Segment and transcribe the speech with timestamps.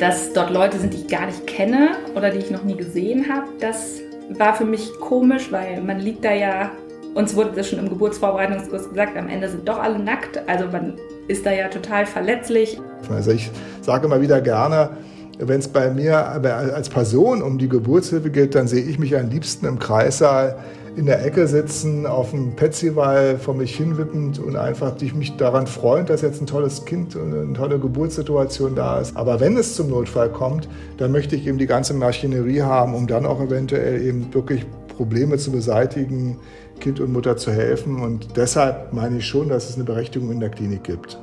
[0.00, 3.26] Dass dort Leute sind, die ich gar nicht kenne oder die ich noch nie gesehen
[3.30, 6.70] habe, das war für mich komisch, weil man liegt da ja,
[7.14, 10.40] uns wurde das schon im Geburtsvorbereitungskurs gesagt, am Ende sind doch alle nackt.
[10.48, 10.94] Also man
[11.28, 12.80] ist da ja total verletzlich.
[13.10, 13.50] Also ich
[13.82, 14.90] sage immer wieder gerne,
[15.38, 19.28] wenn es bei mir als Person um die Geburtshilfe geht, dann sehe ich mich am
[19.28, 20.56] liebsten im Kreissaal
[20.96, 25.66] in der Ecke sitzen, auf dem Petzival vor mich hinwippend und einfach dich mich daran
[25.66, 29.16] freuen, dass jetzt ein tolles Kind und eine tolle Geburtssituation da ist.
[29.16, 33.06] Aber wenn es zum Notfall kommt, dann möchte ich eben die ganze Maschinerie haben, um
[33.06, 36.38] dann auch eventuell eben wirklich Probleme zu beseitigen,
[36.80, 38.02] Kind und Mutter zu helfen.
[38.02, 41.18] Und deshalb meine ich schon, dass es eine Berechtigung in der Klinik gibt.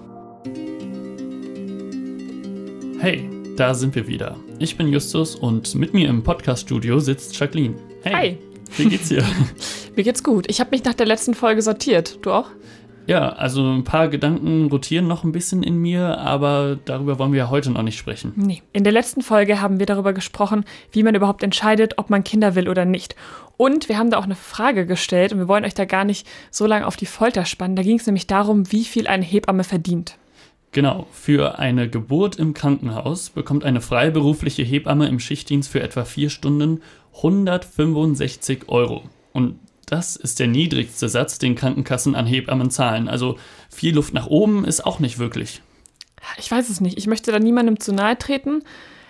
[3.00, 4.38] Hey, da sind wir wieder.
[4.60, 7.76] Ich bin Justus und mit mir im Podcaststudio sitzt Jacqueline.
[8.02, 8.14] Hey.
[8.14, 8.47] Hi.
[8.76, 9.24] Wie geht's dir?
[9.96, 10.46] Mir geht's gut.
[10.50, 12.20] Ich habe mich nach der letzten Folge sortiert.
[12.22, 12.50] Du auch?
[13.08, 17.40] Ja, also ein paar Gedanken rotieren noch ein bisschen in mir, aber darüber wollen wir
[17.40, 18.34] ja heute noch nicht sprechen.
[18.36, 18.62] Nee.
[18.74, 22.54] In der letzten Folge haben wir darüber gesprochen, wie man überhaupt entscheidet, ob man Kinder
[22.56, 23.16] will oder nicht.
[23.56, 26.28] Und wir haben da auch eine Frage gestellt und wir wollen euch da gar nicht
[26.52, 27.78] so lange auf die Folter spannen.
[27.78, 30.18] Da ging es nämlich darum, wie viel eine Hebamme verdient.
[30.74, 36.30] Genau, für eine Geburt im Krankenhaus bekommt eine freiberufliche Hebamme im Schichtdienst für etwa vier
[36.30, 36.82] Stunden
[37.16, 39.04] 165 Euro.
[39.34, 43.08] Und das ist der niedrigste Satz, den Krankenkassen an Hebammen zahlen.
[43.08, 43.38] Also
[43.70, 45.62] viel Luft nach oben ist auch nicht wirklich.
[46.38, 46.98] Ich weiß es nicht.
[46.98, 48.64] Ich möchte da niemandem zu nahe treten.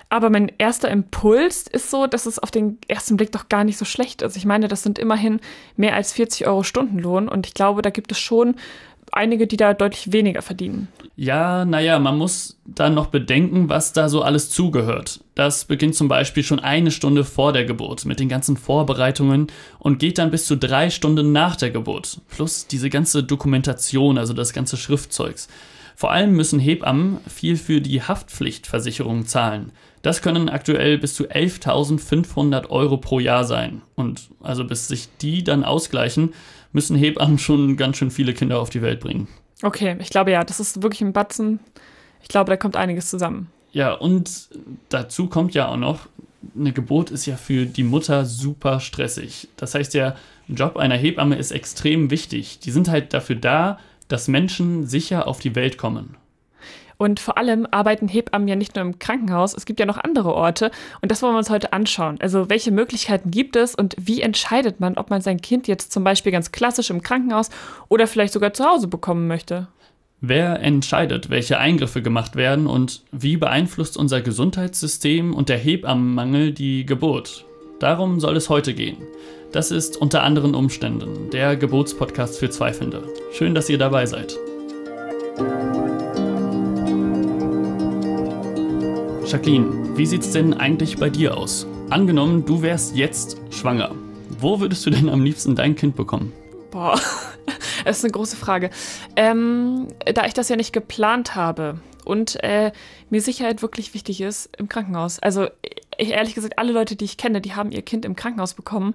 [0.09, 3.77] Aber mein erster Impuls ist so, dass es auf den ersten Blick doch gar nicht
[3.77, 4.37] so schlecht ist.
[4.37, 5.41] Ich meine, das sind immerhin
[5.75, 8.55] mehr als 40 Euro Stundenlohn und ich glaube, da gibt es schon
[9.17, 10.87] einige, die da deutlich weniger verdienen.
[11.15, 15.19] Ja, naja, man muss dann noch bedenken, was da so alles zugehört.
[15.35, 19.47] Das beginnt zum Beispiel schon eine Stunde vor der Geburt mit den ganzen Vorbereitungen
[19.79, 22.21] und geht dann bis zu drei Stunden nach der Geburt.
[22.29, 25.47] Plus diese ganze Dokumentation, also das ganze Schriftzeugs.
[25.95, 29.71] Vor allem müssen Hebammen viel für die Haftpflichtversicherung zahlen.
[30.03, 33.81] Das können aktuell bis zu 11.500 Euro pro Jahr sein.
[33.95, 36.35] Und also bis sich die dann ausgleichen,
[36.77, 39.27] müssen Hebammen schon ganz schön viele Kinder auf die Welt bringen.
[39.63, 41.59] Okay, ich glaube ja, das ist wirklich ein Batzen.
[42.21, 43.47] Ich glaube, da kommt einiges zusammen.
[43.71, 44.49] Ja, und
[44.89, 46.01] dazu kommt ja auch noch,
[46.55, 49.47] eine Geburt ist ja für die Mutter super stressig.
[49.57, 50.17] Das heißt, der
[50.47, 52.59] Job einer Hebamme ist extrem wichtig.
[52.59, 56.15] Die sind halt dafür da, dass Menschen sicher auf die Welt kommen.
[56.97, 60.33] Und vor allem arbeiten Hebammen ja nicht nur im Krankenhaus, es gibt ja noch andere
[60.33, 60.71] Orte.
[61.01, 62.17] Und das wollen wir uns heute anschauen.
[62.19, 66.03] Also welche Möglichkeiten gibt es und wie entscheidet man, ob man sein Kind jetzt zum
[66.03, 67.49] Beispiel ganz klassisch im Krankenhaus
[67.87, 69.67] oder vielleicht sogar zu Hause bekommen möchte?
[70.19, 76.87] Wer entscheidet, welche Eingriffe gemacht werden und wie beeinflusst unser Gesundheitssystem und der Hebammenmangel die
[76.87, 77.45] Geburt?
[77.79, 78.97] Darum soll es heute gehen.
[79.51, 83.03] Das ist unter anderen Umständen der Geburtspodcast für Zweifelnde.
[83.31, 84.35] Schön, dass ihr dabei seid.
[89.27, 91.67] Jacqueline, wie sieht's denn eigentlich bei dir aus?
[91.89, 93.93] Angenommen, du wärst jetzt schwanger.
[94.39, 96.31] Wo würdest du denn am liebsten dein Kind bekommen?
[96.71, 96.97] Boah,
[97.83, 98.69] das ist eine große Frage.
[99.17, 102.71] Ähm, da ich das ja nicht geplant habe und äh,
[103.09, 105.19] mir Sicherheit wirklich wichtig ist im Krankenhaus.
[105.19, 105.47] Also
[105.97, 108.93] ich, ehrlich gesagt, alle Leute, die ich kenne, die haben ihr Kind im Krankenhaus bekommen.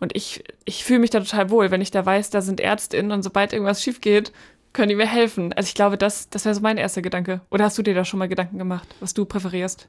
[0.00, 3.10] Und ich, ich fühle mich da total wohl, wenn ich da weiß, da sind Ärztinnen
[3.10, 4.32] und sobald irgendwas schief geht,
[4.72, 5.52] können die mir helfen?
[5.52, 7.40] Also ich glaube, das, das wäre so mein erster Gedanke.
[7.50, 9.88] Oder hast du dir da schon mal Gedanken gemacht, was du präferierst?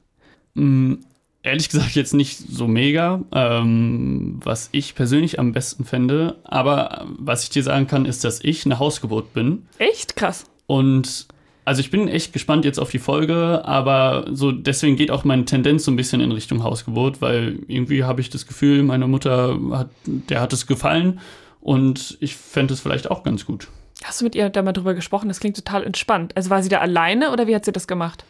[0.54, 0.94] Mm,
[1.42, 6.36] ehrlich gesagt jetzt nicht so mega, ähm, was ich persönlich am besten fände.
[6.44, 9.66] Aber was ich dir sagen kann, ist, dass ich eine Hausgeburt bin.
[9.78, 10.16] Echt?
[10.16, 10.46] Krass.
[10.66, 11.28] Und
[11.64, 15.46] also ich bin echt gespannt jetzt auf die Folge, aber so deswegen geht auch meine
[15.46, 19.58] Tendenz so ein bisschen in Richtung Hausgeburt, weil irgendwie habe ich das Gefühl, meine Mutter
[19.72, 21.20] hat, der hat es gefallen
[21.60, 23.68] und ich fände es vielleicht auch ganz gut.
[24.04, 25.28] Hast du mit ihr da mal drüber gesprochen?
[25.28, 26.36] Das klingt total entspannt.
[26.36, 28.24] Also war sie da alleine oder wie hat sie das gemacht?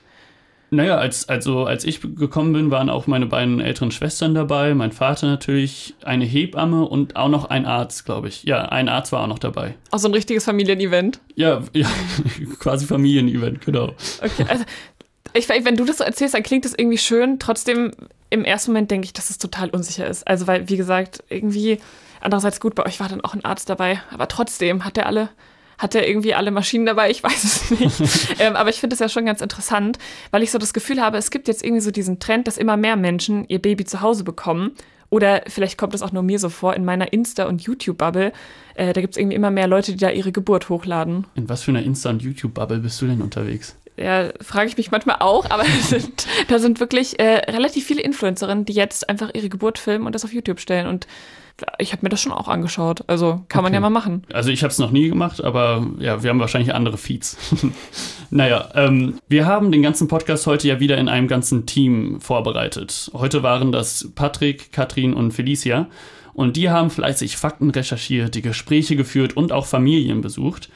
[0.71, 4.93] Naja, als, also als ich gekommen bin, waren auch meine beiden älteren Schwestern dabei, mein
[4.93, 8.45] Vater natürlich, eine Hebamme und auch noch ein Arzt, glaube ich.
[8.45, 9.75] Ja, ein Arzt war auch noch dabei.
[9.91, 11.21] Auch so ein richtiges Familienevent?
[11.35, 11.89] Ja, ja
[12.61, 13.95] quasi Familienevent, genau.
[14.23, 14.65] Okay, also
[15.33, 17.41] ich, wenn du das so erzählst, dann klingt das irgendwie schön.
[17.41, 17.91] Trotzdem,
[18.31, 20.27] im ersten Moment denke ich, dass es total unsicher ist.
[20.27, 21.79] Also, weil, wie gesagt, irgendwie,
[22.21, 25.31] andererseits gut, bei euch war dann auch ein Arzt dabei, aber trotzdem hat er alle
[25.85, 27.11] hat er irgendwie alle Maschinen dabei?
[27.11, 28.01] Ich weiß es nicht.
[28.41, 29.99] ähm, aber ich finde es ja schon ganz interessant,
[30.31, 32.79] weil ich so das Gefühl habe, es gibt jetzt irgendwie so diesen Trend, dass immer
[32.79, 34.73] mehr Menschen ihr Baby zu Hause bekommen.
[35.11, 38.33] Oder vielleicht kommt es auch nur mir so vor, in meiner Insta- und YouTube-Bubble,
[38.77, 41.27] äh, da gibt es irgendwie immer mehr Leute, die da ihre Geburt hochladen.
[41.35, 43.77] In was für einer Insta- und YouTube-Bubble bist du denn unterwegs?
[43.97, 48.65] ja, frage ich mich manchmal auch, aber sind, da sind wirklich äh, relativ viele Influencerinnen,
[48.65, 50.87] die jetzt einfach ihre Geburt filmen und das auf YouTube stellen.
[50.87, 51.07] Und
[51.79, 53.05] ich habe mir das schon auch angeschaut.
[53.07, 53.75] Also kann man Okay.
[53.77, 54.25] ja mal machen.
[54.33, 57.37] Also ich habe es noch nie gemacht, aber ja, wir haben wahrscheinlich andere Feeds.
[58.31, 63.11] naja, ähm, wir haben den ganzen Podcast heute ja wieder in einem ganzen Team vorbereitet.
[63.15, 65.89] Heute waren das Patrick, Katrin und Felicia.
[66.33, 70.69] Und die haben fleißig Fakten recherchiert, die Gespräche geführt und auch Familien besucht.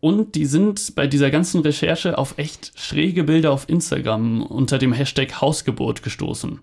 [0.00, 4.92] Und die sind bei dieser ganzen Recherche auf echt schräge Bilder auf Instagram unter dem
[4.92, 6.60] Hashtag Hausgeburt gestoßen.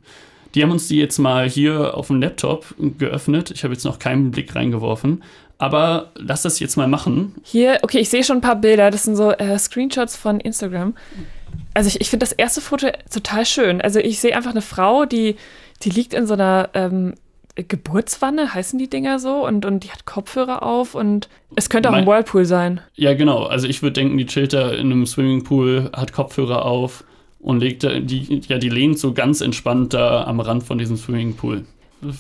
[0.56, 3.52] Die haben uns die jetzt mal hier auf dem Laptop geöffnet.
[3.52, 5.24] Ich habe jetzt noch keinen Blick reingeworfen.
[5.58, 7.36] Aber lass das jetzt mal machen.
[7.44, 8.92] Hier, okay, ich sehe schon ein paar Bilder.
[8.92, 10.96] Das sind so äh, Screenshots von Instagram.
[11.74, 13.82] Also ich, ich finde das erste Foto total schön.
[13.82, 15.36] Also ich sehe einfach eine Frau, die,
[15.84, 17.14] die liegt in so einer ähm,
[17.56, 21.94] Geburtswanne, heißen die Dinger so, und, und die hat Kopfhörer auf und es könnte auch
[21.94, 22.80] ein Mein- Whirlpool sein.
[22.96, 23.44] Ja, genau.
[23.44, 27.04] Also ich würde denken, die chillt da in einem Swimmingpool, hat Kopfhörer auf
[27.40, 30.98] und legt da, die, ja, die lehnt so ganz entspannt da am Rand von diesem
[30.98, 31.66] Swimmingpool.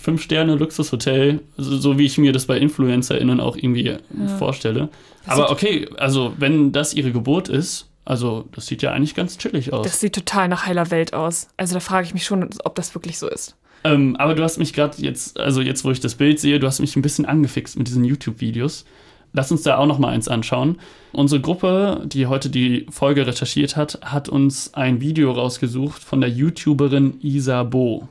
[0.01, 3.95] Fünf Sterne Luxushotel, so, so wie ich mir das bei InfluencerInnen auch irgendwie
[4.37, 4.89] vorstelle.
[5.25, 9.71] Aber okay, also wenn das ihre Geburt ist, also das sieht ja eigentlich ganz chillig
[9.71, 9.85] aus.
[9.85, 11.47] Das sieht total nach heiler Welt aus.
[11.57, 13.55] Also da frage ich mich schon, ob das wirklich so ist.
[13.83, 16.67] Ähm, aber du hast mich gerade jetzt, also jetzt, wo ich das Bild sehe, du
[16.67, 18.85] hast mich ein bisschen angefixt mit diesen YouTube-Videos.
[19.33, 20.79] Lass uns da auch noch mal eins anschauen.
[21.11, 26.29] Unsere Gruppe, die heute die Folge recherchiert hat, hat uns ein Video rausgesucht von der
[26.29, 28.07] YouTuberin Isa Bo.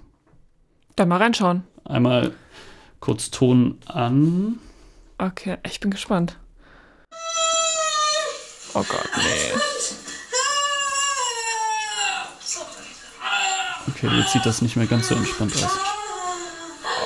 [0.97, 1.63] Dann mal reinschauen.
[1.85, 2.33] Einmal
[3.01, 4.59] kurz Ton an.
[5.19, 6.37] Okay, ich bin gespannt.
[8.75, 9.59] Oh Gott, nee.
[13.89, 15.79] Okay, jetzt sieht das nicht mehr ganz so entspannt aus.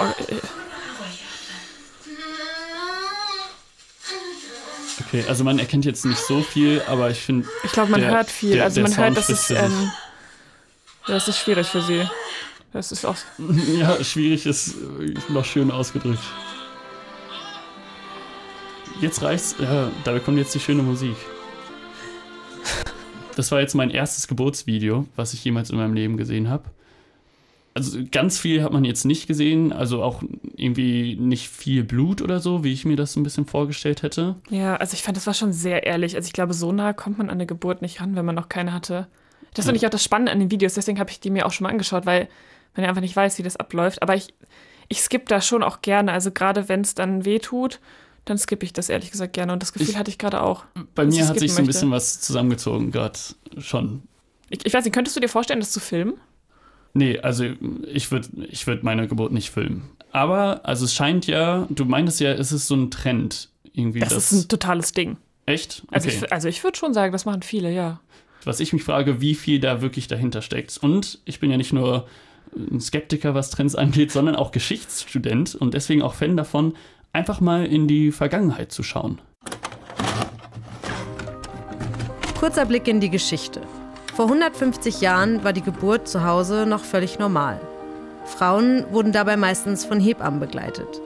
[0.01, 0.35] Oh,
[5.13, 7.47] Okay, also man erkennt jetzt nicht so viel, aber ich finde.
[7.65, 8.53] ich glaube, man Der- hört viel.
[8.53, 9.91] der- also der man hört, Sound dass es, ähm,
[11.07, 12.09] das ist schwierig für sie.
[12.73, 13.17] Das ist auch.
[13.79, 16.23] Ja, schwierig ist äh, noch schön ausgedrückt.
[19.03, 19.57] Jetzt reicht's.
[19.59, 21.17] Ja, da kommt jetzt die schöne Musik.
[23.37, 26.65] Das war jetzt mein erstes Geburtsvideo, was ich jemals in meinem Leben gesehen habe.
[27.75, 30.23] Also ganz viel hat man jetzt nicht gesehen, also auch
[30.63, 34.37] irgendwie nicht viel Blut oder so, wie ich mir das ein bisschen vorgestellt hätte.
[34.51, 36.15] Ja, also ich fand, das war schon sehr ehrlich.
[36.17, 38.49] Also ich glaube, so nah kommt man an eine Geburt nicht ran, wenn man noch
[38.49, 39.09] keine hatte.
[39.55, 41.53] Das finde ich auch das Spannende an den Videos, deswegen habe ich die mir auch
[41.53, 42.29] schon mal angeschaut, weil
[42.75, 44.01] man ja einfach nicht weiß, wie das abläuft.
[44.01, 44.33] Aber ich,
[44.89, 46.13] ich skippe da schon auch gerne.
[46.13, 47.81] Also gerade wenn es dann weh tut,
[48.25, 49.53] dann skippe ich das ehrlich gesagt gerne.
[49.53, 50.65] Und das Gefühl Ich- hatte ich gerade auch.
[50.95, 51.73] Bei mir hat sich so ein möchte.
[51.79, 53.19] bisschen was zusammengezogen gerade
[53.59, 54.03] schon.
[54.49, 56.15] Ich, ich weiß nicht, könntest du dir vorstellen, das zu filmen?
[56.95, 57.45] Nee, also
[57.87, 59.91] ich würde ich würd meine Geburt nicht filmen.
[60.13, 63.49] Aber, also es scheint ja, du meintest ja, es ist so ein Trend.
[63.73, 64.31] Irgendwie Das, das.
[64.33, 65.17] ist ein totales Ding.
[65.47, 65.83] echt?
[65.91, 66.19] Also Okay.
[66.25, 68.01] ich, also ich würde schon sagen, das machen viele, ja.
[68.45, 70.77] Was ich mich frage, wie viel da wirklich dahinter steckt.
[70.79, 72.07] Und ich bin ja nicht nur
[72.55, 76.75] ein Skeptiker, was Trends angeht, sondern auch Geschichtsstudent und deswegen auch Fan davon,
[77.15, 79.19] einfach mal in die Vergangenheit zu schauen.
[82.39, 83.61] Kurzer Blick in die Geschichte.
[84.15, 87.61] Vor 150 Jahren war die Geburt zu Hause noch völlig normal.
[88.25, 91.01] Frauen wurden dabei meistens von Hebammen begleitet.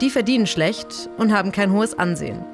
[0.00, 2.44] Die verdienen schlecht und haben kein hohes Ansehen.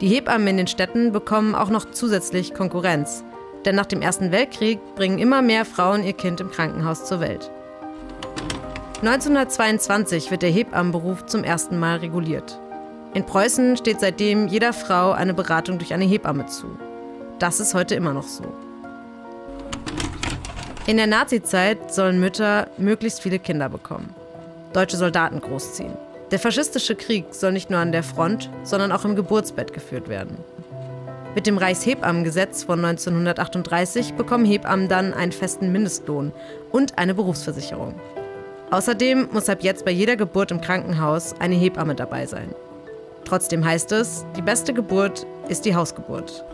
[0.00, 3.24] Die Hebammen in den Städten bekommen auch noch zusätzlich Konkurrenz.
[3.64, 7.50] Denn nach dem Ersten Weltkrieg bringen immer mehr Frauen ihr Kind im Krankenhaus zur Welt.
[9.00, 12.58] 1922 wird der Hebammenberuf zum ersten Mal reguliert.
[13.14, 16.76] In Preußen steht seitdem jeder Frau eine Beratung durch eine Hebamme zu.
[17.38, 18.44] Das ist heute immer noch so.
[20.86, 24.14] In der Nazizeit sollen Mütter möglichst viele Kinder bekommen.
[24.74, 25.96] Deutsche Soldaten großziehen.
[26.30, 30.36] Der faschistische Krieg soll nicht nur an der Front, sondern auch im Geburtsbett geführt werden.
[31.34, 36.32] Mit dem Reichshebammengesetz von 1938 bekommen Hebammen dann einen festen Mindestlohn
[36.70, 37.94] und eine Berufsversicherung.
[38.70, 42.54] Außerdem muss ab jetzt bei jeder Geburt im Krankenhaus eine Hebamme dabei sein.
[43.24, 46.44] Trotzdem heißt es, die beste Geburt ist die Hausgeburt.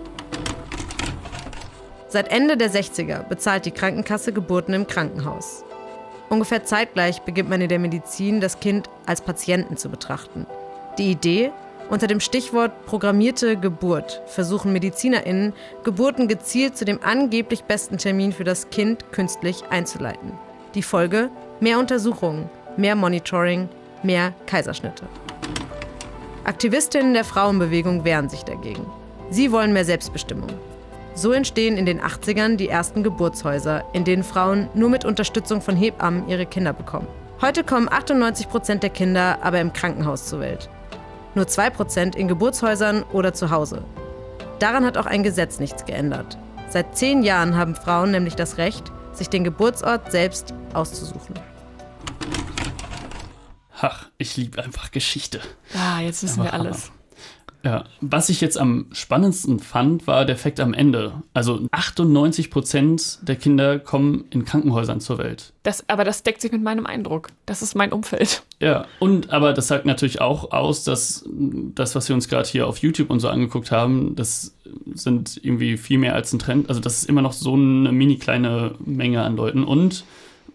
[2.10, 5.64] Seit Ende der 60er bezahlt die Krankenkasse Geburten im Krankenhaus.
[6.28, 10.44] Ungefähr zeitgleich beginnt man in der Medizin, das Kind als Patienten zu betrachten.
[10.98, 11.52] Die Idee?
[11.88, 15.52] Unter dem Stichwort programmierte Geburt versuchen MedizinerInnen,
[15.84, 20.32] Geburten gezielt zu dem angeblich besten Termin für das Kind künstlich einzuleiten.
[20.74, 21.30] Die Folge?
[21.60, 23.68] Mehr Untersuchungen, mehr Monitoring,
[24.02, 25.06] mehr Kaiserschnitte.
[26.42, 28.84] Aktivistinnen der Frauenbewegung wehren sich dagegen.
[29.30, 30.50] Sie wollen mehr Selbstbestimmung.
[31.14, 35.76] So entstehen in den 80ern die ersten Geburtshäuser, in denen Frauen nur mit Unterstützung von
[35.76, 37.08] Hebammen ihre Kinder bekommen.
[37.40, 40.68] Heute kommen 98 Prozent der Kinder aber im Krankenhaus zur Welt.
[41.34, 43.84] Nur 2 Prozent in Geburtshäusern oder zu Hause.
[44.58, 46.38] Daran hat auch ein Gesetz nichts geändert.
[46.68, 51.34] Seit zehn Jahren haben Frauen nämlich das Recht, sich den Geburtsort selbst auszusuchen.
[53.80, 55.40] Ach, ich liebe einfach Geschichte.
[55.74, 56.92] Ah, jetzt wissen wir Aber alles.
[57.62, 61.22] Ja, was ich jetzt am spannendsten fand, war der Fakt am Ende.
[61.34, 65.52] Also 98 Prozent der Kinder kommen in Krankenhäusern zur Welt.
[65.62, 67.28] Das, aber das deckt sich mit meinem Eindruck.
[67.44, 68.42] Das ist mein Umfeld.
[68.60, 72.66] Ja, und aber das sagt natürlich auch aus, dass das, was wir uns gerade hier
[72.66, 74.54] auf YouTube und so angeguckt haben, das
[74.92, 76.68] sind irgendwie viel mehr als ein Trend.
[76.68, 79.64] Also das ist immer noch so eine mini kleine Menge an Leuten.
[79.64, 80.04] Und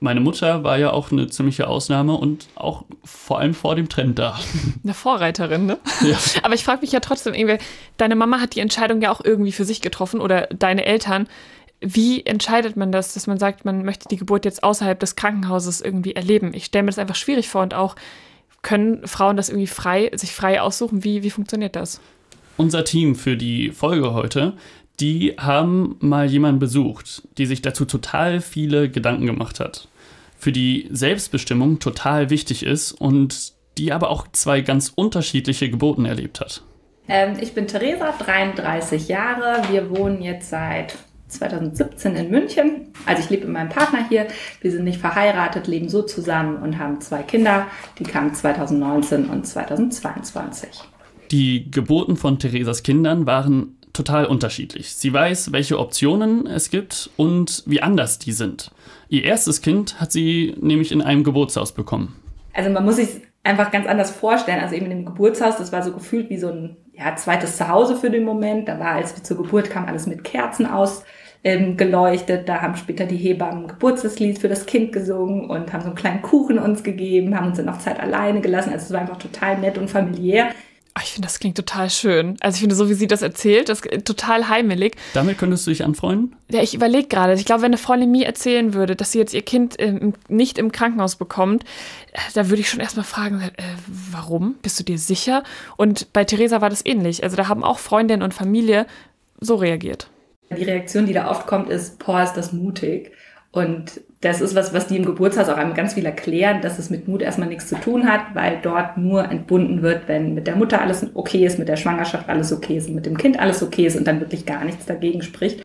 [0.05, 4.19] meine Mutter war ja auch eine ziemliche Ausnahme und auch vor allem vor dem Trend
[4.19, 4.39] da.
[4.83, 5.79] Eine Vorreiterin, ne?
[6.01, 6.15] Ja.
[6.43, 7.57] Aber ich frage mich ja trotzdem irgendwie,
[7.97, 11.27] deine Mama hat die Entscheidung ja auch irgendwie für sich getroffen oder deine Eltern.
[11.81, 15.81] Wie entscheidet man das, dass man sagt, man möchte die Geburt jetzt außerhalb des Krankenhauses
[15.81, 16.53] irgendwie erleben?
[16.53, 17.95] Ich stelle mir das einfach schwierig vor und auch
[18.61, 21.03] können Frauen das irgendwie frei, sich frei aussuchen?
[21.03, 21.99] Wie, wie funktioniert das?
[22.57, 24.53] Unser Team für die Folge heute,
[24.99, 29.87] die haben mal jemanden besucht, die sich dazu total viele Gedanken gemacht hat.
[30.45, 36.39] Für die Selbstbestimmung total wichtig ist und die aber auch zwei ganz unterschiedliche Geburten erlebt
[36.39, 36.61] hat.
[37.07, 39.63] Ähm, ich bin Theresa, 33 Jahre.
[39.71, 40.99] Wir wohnen jetzt seit
[41.29, 42.93] 2017 in München.
[43.07, 44.27] Also ich lebe mit meinem Partner hier.
[44.61, 47.65] Wir sind nicht verheiratet, leben so zusammen und haben zwei Kinder.
[47.97, 50.69] Die kamen 2019 und 2022.
[51.31, 54.93] Die Geburten von Theresas Kindern waren total unterschiedlich.
[54.93, 58.71] Sie weiß, welche Optionen es gibt und wie anders die sind.
[59.09, 62.15] Ihr erstes Kind hat sie nämlich in einem Geburtshaus bekommen.
[62.53, 64.61] Also man muss sich einfach ganz anders vorstellen.
[64.61, 67.95] Also eben in dem Geburtshaus, das war so gefühlt wie so ein ja, zweites Zuhause
[67.95, 68.67] für den Moment.
[68.67, 71.03] Da war, als wir zur Geburt kamen, alles mit Kerzen aus
[71.45, 71.77] ähm.
[71.77, 75.95] Da haben später die Hebammen ein Geburtslied für das Kind gesungen und haben so einen
[75.95, 78.73] kleinen Kuchen uns gegeben, haben uns dann auch Zeit alleine gelassen.
[78.73, 80.49] Also es war einfach total nett und familiär.
[80.97, 82.37] Ah, Ich finde, das klingt total schön.
[82.39, 84.95] Also ich finde, so wie sie das erzählt, das ist total heimelig.
[85.13, 86.37] Damit könntest du dich anfreunden?
[86.49, 87.33] Ja, ich überlege gerade.
[87.33, 90.57] Ich glaube, wenn eine Freundin mir erzählen würde, dass sie jetzt ihr Kind ähm, nicht
[90.57, 91.63] im Krankenhaus bekommt,
[92.13, 93.51] äh, da würde ich schon erstmal fragen, äh,
[93.87, 94.55] warum?
[94.61, 95.43] Bist du dir sicher?
[95.75, 97.23] Und bei Theresa war das ähnlich.
[97.23, 98.87] Also da haben auch Freundinnen und Familie
[99.41, 100.07] so reagiert.
[100.49, 103.11] Die Reaktion, die da oft kommt, ist, boah, ist das mutig.
[103.51, 106.89] Und das ist was, was die im Geburtshaus auch einem ganz viel erklären, dass es
[106.89, 110.55] mit Mut erstmal nichts zu tun hat, weil dort nur entbunden wird, wenn mit der
[110.55, 113.61] Mutter alles okay ist, mit der Schwangerschaft alles okay ist, und mit dem Kind alles
[113.61, 115.63] okay ist und dann wirklich gar nichts dagegen spricht.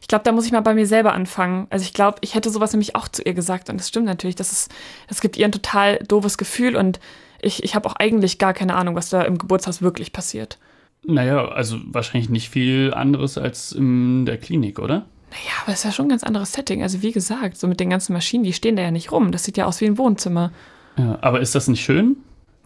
[0.00, 1.66] Ich glaube, da muss ich mal bei mir selber anfangen.
[1.70, 4.36] Also ich glaube, ich hätte sowas nämlich auch zu ihr gesagt und das stimmt natürlich.
[4.36, 4.70] Das, ist,
[5.08, 7.00] das gibt ihr ein total doofes Gefühl und
[7.40, 10.58] ich, ich habe auch eigentlich gar keine Ahnung, was da im Geburtshaus wirklich passiert.
[11.04, 15.06] Naja, also wahrscheinlich nicht viel anderes als in der Klinik, oder?
[15.32, 16.82] Naja, aber es ist ja schon ein ganz anderes Setting.
[16.82, 19.32] Also wie gesagt, so mit den ganzen Maschinen, die stehen da ja nicht rum.
[19.32, 20.52] Das sieht ja aus wie ein Wohnzimmer.
[20.98, 22.18] Ja, aber ist das nicht schön?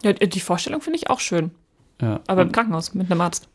[0.03, 1.51] Ja, die Vorstellung finde ich auch schön.
[2.01, 2.19] Ja.
[2.27, 3.47] Aber im Krankenhaus mit einem Arzt.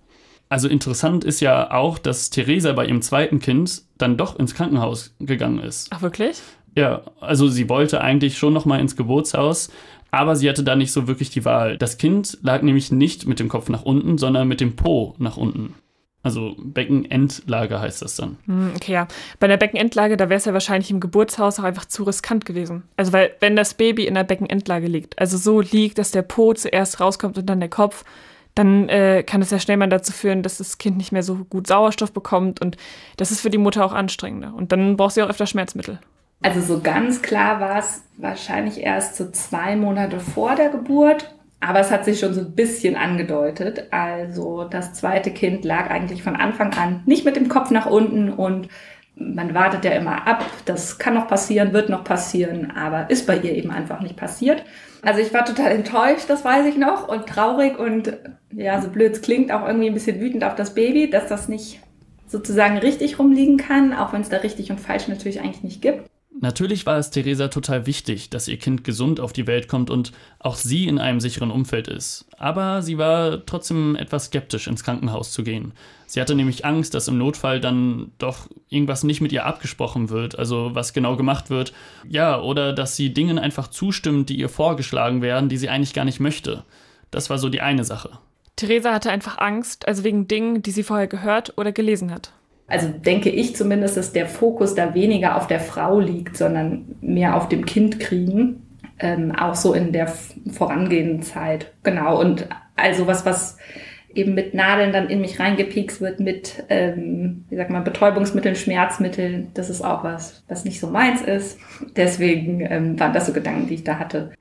[0.48, 5.14] Also interessant ist ja auch, dass Theresa bei ihrem zweiten Kind dann doch ins Krankenhaus
[5.20, 5.88] gegangen ist.
[5.90, 6.40] Ach, wirklich?
[6.74, 9.70] Ja, also sie wollte eigentlich schon noch mal ins Geburtshaus,
[10.10, 11.76] aber sie hatte da nicht so wirklich die Wahl.
[11.76, 15.36] Das Kind lag nämlich nicht mit dem Kopf nach unten, sondern mit dem Po nach
[15.36, 15.74] unten.
[16.22, 18.36] Also Beckenendlage heißt das dann.
[18.46, 19.08] Hm, okay, ja.
[19.40, 22.84] Bei der Beckenendlage, da wäre es ja wahrscheinlich im Geburtshaus auch einfach zu riskant gewesen.
[22.96, 26.54] Also, weil, wenn das Baby in der Beckenendlage liegt, also so liegt, dass der Po
[26.54, 28.04] zuerst rauskommt und dann der Kopf,
[28.54, 31.36] dann äh, kann es ja schnell mal dazu führen, dass das Kind nicht mehr so
[31.48, 32.76] gut Sauerstoff bekommt und
[33.16, 34.54] das ist für die Mutter auch anstrengender.
[34.54, 35.98] Und dann braucht sie auch öfter Schmerzmittel.
[36.42, 41.32] Also so ganz klar war es wahrscheinlich erst so zwei Monate vor der Geburt.
[41.62, 43.86] Aber es hat sich schon so ein bisschen angedeutet.
[43.92, 48.30] Also das zweite Kind lag eigentlich von Anfang an nicht mit dem Kopf nach unten
[48.30, 48.66] und
[49.14, 50.44] man wartet ja immer ab.
[50.64, 54.64] Das kann noch passieren, wird noch passieren, aber ist bei ihr eben einfach nicht passiert.
[55.02, 58.12] Also ich war total enttäuscht, das weiß ich noch, und traurig und
[58.52, 61.48] ja, so blöd es klingt, auch irgendwie ein bisschen wütend auf das Baby, dass das
[61.48, 61.80] nicht
[62.26, 66.08] sozusagen richtig rumliegen kann, auch wenn es da richtig und falsch natürlich eigentlich nicht gibt.
[66.40, 70.12] Natürlich war es Theresa total wichtig, dass ihr Kind gesund auf die Welt kommt und
[70.38, 72.26] auch sie in einem sicheren Umfeld ist.
[72.38, 75.72] Aber sie war trotzdem etwas skeptisch, ins Krankenhaus zu gehen.
[76.06, 80.38] Sie hatte nämlich Angst, dass im Notfall dann doch irgendwas nicht mit ihr abgesprochen wird,
[80.38, 81.72] also was genau gemacht wird.
[82.08, 86.04] Ja, oder dass sie Dingen einfach zustimmt, die ihr vorgeschlagen werden, die sie eigentlich gar
[86.04, 86.64] nicht möchte.
[87.10, 88.18] Das war so die eine Sache.
[88.56, 92.32] Theresa hatte einfach Angst, also wegen Dingen, die sie vorher gehört oder gelesen hat.
[92.72, 97.36] Also denke ich zumindest, dass der Fokus da weniger auf der Frau liegt, sondern mehr
[97.36, 98.66] auf dem Kind kriegen.
[98.98, 100.06] Ähm, auch so in der
[100.50, 101.70] vorangehenden Zeit.
[101.82, 102.18] Genau.
[102.18, 103.58] Und also was, was
[104.14, 109.50] eben mit Nadeln dann in mich reingepiekst wird, mit, ähm, wie sagt man, Betäubungsmitteln, Schmerzmitteln,
[109.52, 111.58] das ist auch was, was nicht so meins ist.
[111.94, 114.32] Deswegen ähm, waren das so Gedanken, die ich da hatte.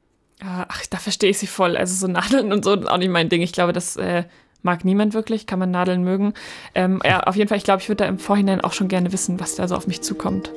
[0.41, 1.75] Ja, Ach, da verstehe ich sie voll.
[1.75, 3.41] Also so Nadeln und so ist auch nicht mein Ding.
[3.41, 4.23] Ich glaube, das äh,
[4.63, 6.33] mag niemand wirklich, kann man Nadeln mögen.
[6.75, 9.11] Ähm, ja, auf jeden Fall, ich glaube, ich würde da im Vorhinein auch schon gerne
[9.11, 10.51] wissen, was da so auf mich zukommt.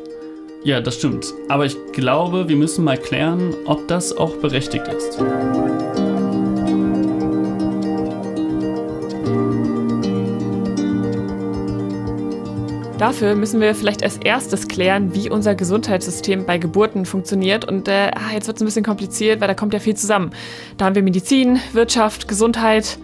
[0.65, 1.27] Ja, das stimmt.
[1.49, 5.21] Aber ich glaube, wir müssen mal klären, ob das auch berechtigt ist.
[12.99, 17.67] Dafür müssen wir vielleicht als erstes klären, wie unser Gesundheitssystem bei Geburten funktioniert.
[17.67, 20.31] Und äh, ah, jetzt wird es ein bisschen kompliziert, weil da kommt ja viel zusammen.
[20.79, 22.99] Da haben wir Medizin, Wirtschaft, Gesundheit,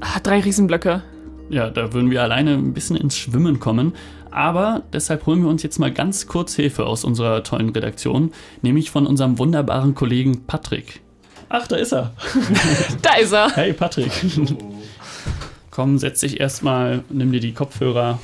[0.00, 1.02] ah, drei Riesenblöcke.
[1.48, 3.94] Ja, da würden wir alleine ein bisschen ins Schwimmen kommen.
[4.30, 8.90] Aber deshalb holen wir uns jetzt mal ganz kurz Hilfe aus unserer tollen Redaktion, nämlich
[8.90, 11.00] von unserem wunderbaren Kollegen Patrick.
[11.48, 12.12] Ach, da ist er.
[13.02, 13.50] da ist er.
[13.56, 14.12] Hey Patrick.
[15.72, 18.20] Komm, setz dich erstmal, nimm dir die Kopfhörer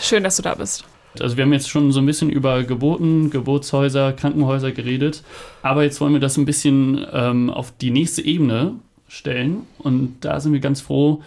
[0.00, 0.84] Schön, dass du da bist.
[1.20, 5.22] Also wir haben jetzt schon so ein bisschen über Geburten, Geburtshäuser, Krankenhäuser geredet,
[5.62, 8.74] aber jetzt wollen wir das ein bisschen ähm, auf die nächste Ebene
[9.08, 11.22] stellen und da sind wir ganz froh,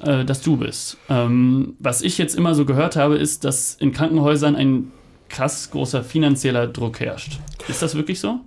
[0.00, 0.96] äh, dass du bist.
[1.08, 4.92] Ähm, was ich jetzt immer so gehört habe, ist, dass in Krankenhäusern ein
[5.28, 7.38] krass großer finanzieller Druck herrscht.
[7.68, 8.40] Ist das wirklich so?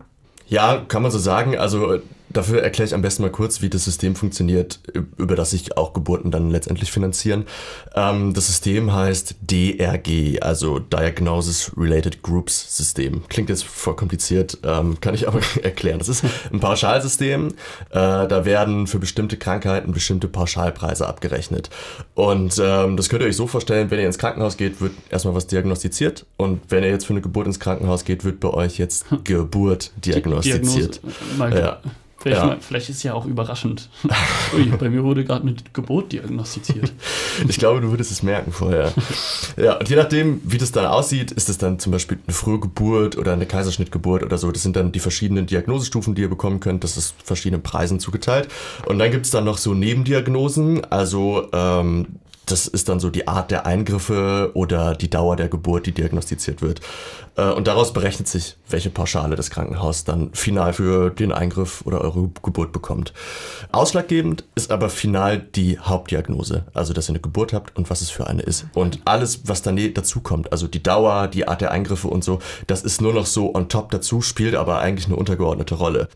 [0.48, 1.58] Ja, kann man so sagen.
[1.58, 2.00] Also
[2.30, 4.80] Dafür erkläre ich am besten mal kurz, wie das System funktioniert,
[5.18, 7.46] über das sich auch Geburten dann letztendlich finanzieren.
[7.96, 13.24] Ähm, das System heißt DRG, also Diagnosis Related Groups System.
[13.30, 16.00] Klingt jetzt voll kompliziert, ähm, kann ich aber erklären.
[16.00, 17.50] Das ist ein Pauschalsystem.
[17.92, 21.70] Äh, da werden für bestimmte Krankheiten bestimmte Pauschalpreise abgerechnet.
[22.16, 25.36] Und ähm, das könnt ihr euch so vorstellen, wenn ihr ins Krankenhaus geht, wird erstmal
[25.36, 26.26] was diagnostiziert.
[26.38, 29.92] Und wenn ihr jetzt für eine Geburt ins Krankenhaus geht, wird bei euch jetzt Geburt
[30.04, 31.02] diagnostiziert.
[31.04, 31.82] Diagnose, ja.
[32.24, 32.48] Vielleicht, ja.
[32.48, 33.90] mal, vielleicht ist ja auch überraschend.
[34.56, 36.94] Ui, bei mir wurde gerade eine Geburt diagnostiziert.
[37.50, 38.94] ich glaube, du würdest es merken vorher.
[39.58, 42.62] Ja, und je nachdem, wie das dann aussieht, ist es dann zum Beispiel eine frühe
[42.62, 44.50] Geburt oder eine Kaiserschnittgeburt oder so.
[44.54, 46.86] Das sind dann die verschiedenen Diagnosestufen, die ihr bekommen könnt.
[46.86, 48.48] Das ist verschiedenen Preisen zugeteilt.
[48.86, 52.08] Und dann gibt es dann noch so Nebendiagnosen, also ähm,
[52.46, 56.62] das ist dann so die Art der Eingriffe oder die Dauer der Geburt, die diagnostiziert
[56.62, 56.82] wird.
[57.36, 62.02] Äh, und daraus berechnet sich, welche Pauschale das Krankenhaus dann final für den Eingriff oder
[62.02, 63.14] eure Geburt bekommt.
[63.72, 68.10] Ausschlaggebend ist aber final die Hauptdiagnose, also dass ihr eine Geburt habt und was es
[68.10, 68.66] für eine ist.
[68.74, 72.84] Und alles, was dazu kommt, also die Dauer, die Art der Eingriffe und so, das
[72.84, 76.10] ist nur noch so on top dazu, spielt aber eigentlich eine untergeordnete Rolle.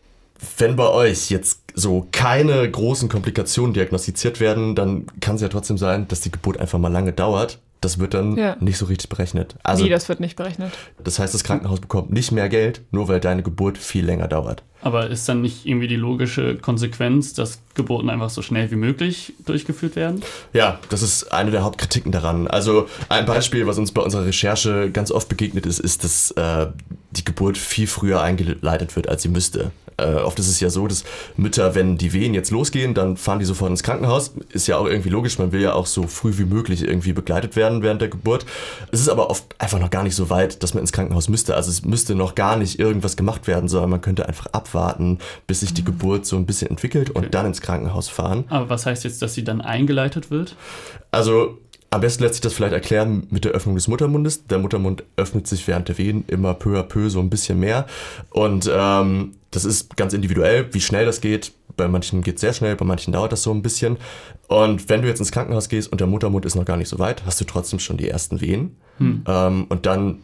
[0.56, 5.78] Wenn bei euch jetzt so keine großen Komplikationen diagnostiziert werden, dann kann es ja trotzdem
[5.78, 7.58] sein, dass die Geburt einfach mal lange dauert.
[7.80, 8.56] Das wird dann ja.
[8.58, 9.54] nicht so richtig berechnet.
[9.62, 10.72] Also, Wie, das wird nicht berechnet?
[11.02, 14.64] Das heißt, das Krankenhaus bekommt nicht mehr Geld, nur weil deine Geburt viel länger dauert.
[14.80, 19.32] Aber ist dann nicht irgendwie die logische Konsequenz, dass Geburten einfach so schnell wie möglich
[19.44, 20.22] durchgeführt werden?
[20.52, 22.48] Ja, das ist eine der Hauptkritiken daran.
[22.48, 26.68] Also ein Beispiel, was uns bei unserer Recherche ganz oft begegnet ist, ist, dass äh,
[27.12, 29.70] die Geburt viel früher eingeleitet wird, als sie müsste.
[29.98, 31.04] Äh, oft ist es ja so, dass
[31.36, 34.32] Mütter, wenn die Wehen jetzt losgehen, dann fahren die sofort ins Krankenhaus.
[34.52, 37.56] Ist ja auch irgendwie logisch, man will ja auch so früh wie möglich irgendwie begleitet
[37.56, 38.46] werden während der Geburt.
[38.92, 41.56] Es ist aber oft einfach noch gar nicht so weit, dass man ins Krankenhaus müsste.
[41.56, 45.60] Also es müsste noch gar nicht irgendwas gemacht werden, sondern man könnte einfach abwarten, bis
[45.60, 45.86] sich die mhm.
[45.86, 47.18] Geburt so ein bisschen entwickelt okay.
[47.18, 48.44] und dann ins Krankenhaus fahren.
[48.48, 50.54] Aber was heißt jetzt, dass sie dann eingeleitet wird?
[51.10, 51.58] Also
[51.90, 54.46] am besten lässt sich das vielleicht erklären mit der Öffnung des Muttermundes.
[54.46, 57.86] Der Muttermund öffnet sich während der Wehen immer peu à peu so ein bisschen mehr.
[58.30, 61.52] Und ähm, das ist ganz individuell, wie schnell das geht.
[61.76, 63.96] Bei manchen geht es sehr schnell, bei manchen dauert das so ein bisschen.
[64.48, 66.98] Und wenn du jetzt ins Krankenhaus gehst und der Muttermund ist noch gar nicht so
[66.98, 68.76] weit, hast du trotzdem schon die ersten Wehen.
[68.98, 69.22] Hm.
[69.26, 70.18] Ähm, und dann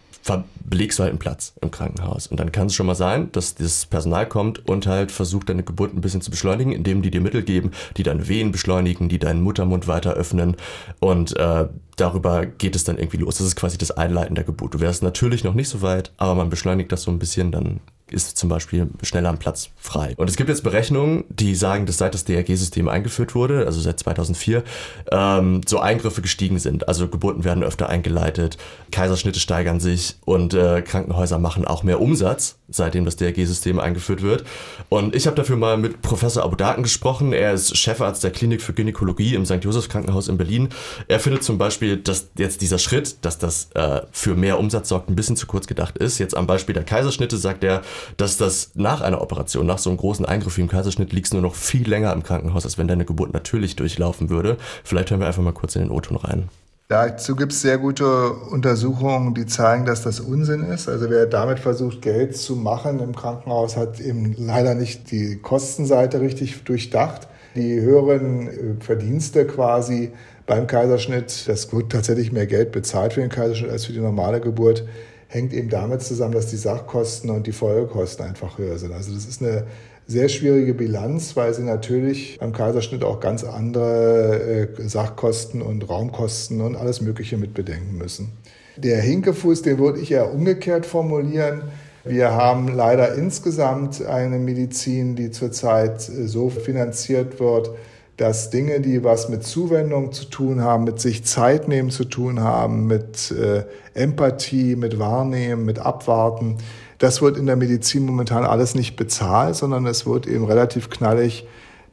[0.64, 2.26] belegst du halt einen Platz im Krankenhaus.
[2.26, 5.62] Und dann kann es schon mal sein, dass das Personal kommt und halt versucht, deine
[5.62, 9.18] Geburt ein bisschen zu beschleunigen, indem die dir Mittel geben, die deine Wehen beschleunigen, die
[9.18, 10.56] deinen Muttermund weiter öffnen.
[11.00, 13.38] Und äh, darüber geht es dann irgendwie los.
[13.38, 14.74] Das ist quasi das Einleiten der Geburt.
[14.74, 17.80] Du wärst natürlich noch nicht so weit, aber man beschleunigt das so ein bisschen, dann
[18.10, 20.14] ist zum Beispiel schneller ein Platz frei.
[20.16, 23.98] Und es gibt jetzt Berechnungen, die sagen, dass seit das DRG-System eingeführt wurde, also seit
[23.98, 24.62] 2004,
[25.10, 26.86] ähm, so Eingriffe gestiegen sind.
[26.86, 28.58] Also Geburten werden öfter eingeleitet,
[28.92, 34.44] Kaiserschnitte steigern sich und äh, Krankenhäuser machen auch mehr Umsatz, seitdem das DRG-System eingeführt wird.
[34.90, 37.32] Und ich habe dafür mal mit Professor Abu Daten gesprochen.
[37.32, 39.62] Er ist Chefarzt der Klinik für Gynäkologie im St.
[39.62, 40.68] Joseph Krankenhaus in Berlin.
[41.08, 45.08] Er findet zum Beispiel, dass jetzt dieser Schritt, dass das äh, für mehr Umsatz sorgt,
[45.08, 46.18] ein bisschen zu kurz gedacht ist.
[46.18, 47.82] Jetzt am Beispiel der Kaiserschnitte sagt er,
[48.16, 51.36] dass das nach einer Operation, nach so einem großen Eingriff wie im Kaiserschnitt, liegst du
[51.36, 54.56] nur noch viel länger im Krankenhaus, als wenn deine Geburt natürlich durchlaufen würde.
[54.82, 56.48] Vielleicht hören wir einfach mal kurz in den O-Ton rein.
[56.88, 60.86] Dazu gibt es sehr gute Untersuchungen, die zeigen, dass das Unsinn ist.
[60.86, 66.20] Also wer damit versucht, Geld zu machen im Krankenhaus, hat eben leider nicht die Kostenseite
[66.20, 67.26] richtig durchdacht.
[67.54, 70.12] Die höheren äh, Verdienste quasi
[70.46, 74.40] beim Kaiserschnitt, das wird tatsächlich mehr Geld bezahlt für den Kaiserschnitt als für die normale
[74.40, 74.84] Geburt,
[75.28, 78.92] hängt eben damit zusammen, dass die Sachkosten und die Folgekosten einfach höher sind.
[78.92, 79.64] Also das ist eine
[80.06, 86.60] sehr schwierige Bilanz, weil sie natürlich beim Kaiserschnitt auch ganz andere äh, Sachkosten und Raumkosten
[86.60, 88.32] und alles Mögliche mit bedenken müssen.
[88.76, 91.62] Der Hinkefuß, den würde ich eher umgekehrt formulieren.
[92.04, 97.70] Wir haben leider insgesamt eine Medizin, die zurzeit äh, so finanziert wird,
[98.16, 102.40] dass Dinge, die was mit Zuwendung zu tun haben, mit sich Zeit nehmen zu tun
[102.40, 106.58] haben, mit äh, Empathie, mit Wahrnehmen, mit Abwarten,
[106.98, 111.46] das wird in der Medizin momentan alles nicht bezahlt, sondern es wird eben relativ knallig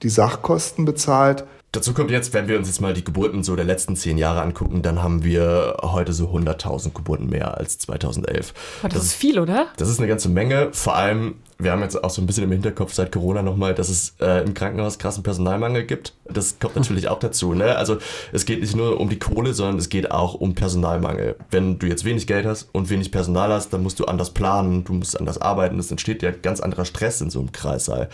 [0.03, 1.45] die Sachkosten bezahlt.
[1.73, 4.41] Dazu kommt jetzt, wenn wir uns jetzt mal die Geburten so der letzten zehn Jahre
[4.41, 8.53] angucken, dann haben wir heute so 100.000 Geburten mehr als 2011.
[8.81, 9.67] Das, das ist viel, oder?
[9.77, 10.69] Das ist eine ganze Menge.
[10.73, 13.89] Vor allem, wir haben jetzt auch so ein bisschen im Hinterkopf seit Corona nochmal, dass
[13.89, 16.13] es äh, im Krankenhaus krassen Personalmangel gibt.
[16.25, 17.53] Das kommt natürlich auch dazu.
[17.53, 17.75] Ne?
[17.75, 17.97] Also
[18.31, 21.35] es geht nicht nur um die Kohle, sondern es geht auch um Personalmangel.
[21.49, 24.83] Wenn du jetzt wenig Geld hast und wenig Personal hast, dann musst du anders planen,
[24.83, 25.79] du musst anders arbeiten.
[25.79, 28.09] Es entsteht ja ganz anderer Stress in so einem Kreissaal.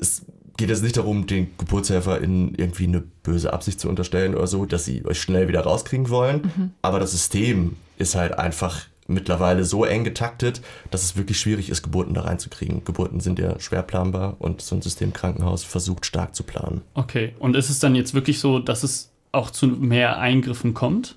[0.00, 0.22] Es
[0.56, 4.66] geht es nicht darum, den Geburtshelfer in irgendwie eine böse Absicht zu unterstellen oder so,
[4.66, 6.52] dass sie euch schnell wieder rauskriegen wollen.
[6.56, 6.70] Mhm.
[6.82, 11.82] Aber das System ist halt einfach mittlerweile so eng getaktet, dass es wirklich schwierig ist,
[11.82, 12.84] Geburten da reinzukriegen.
[12.84, 16.82] Geburten sind ja schwer planbar und so ein Systemkrankenhaus versucht stark zu planen.
[16.94, 21.16] Okay, und ist es dann jetzt wirklich so, dass es auch zu mehr Eingriffen kommt?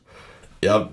[0.63, 0.89] Ja,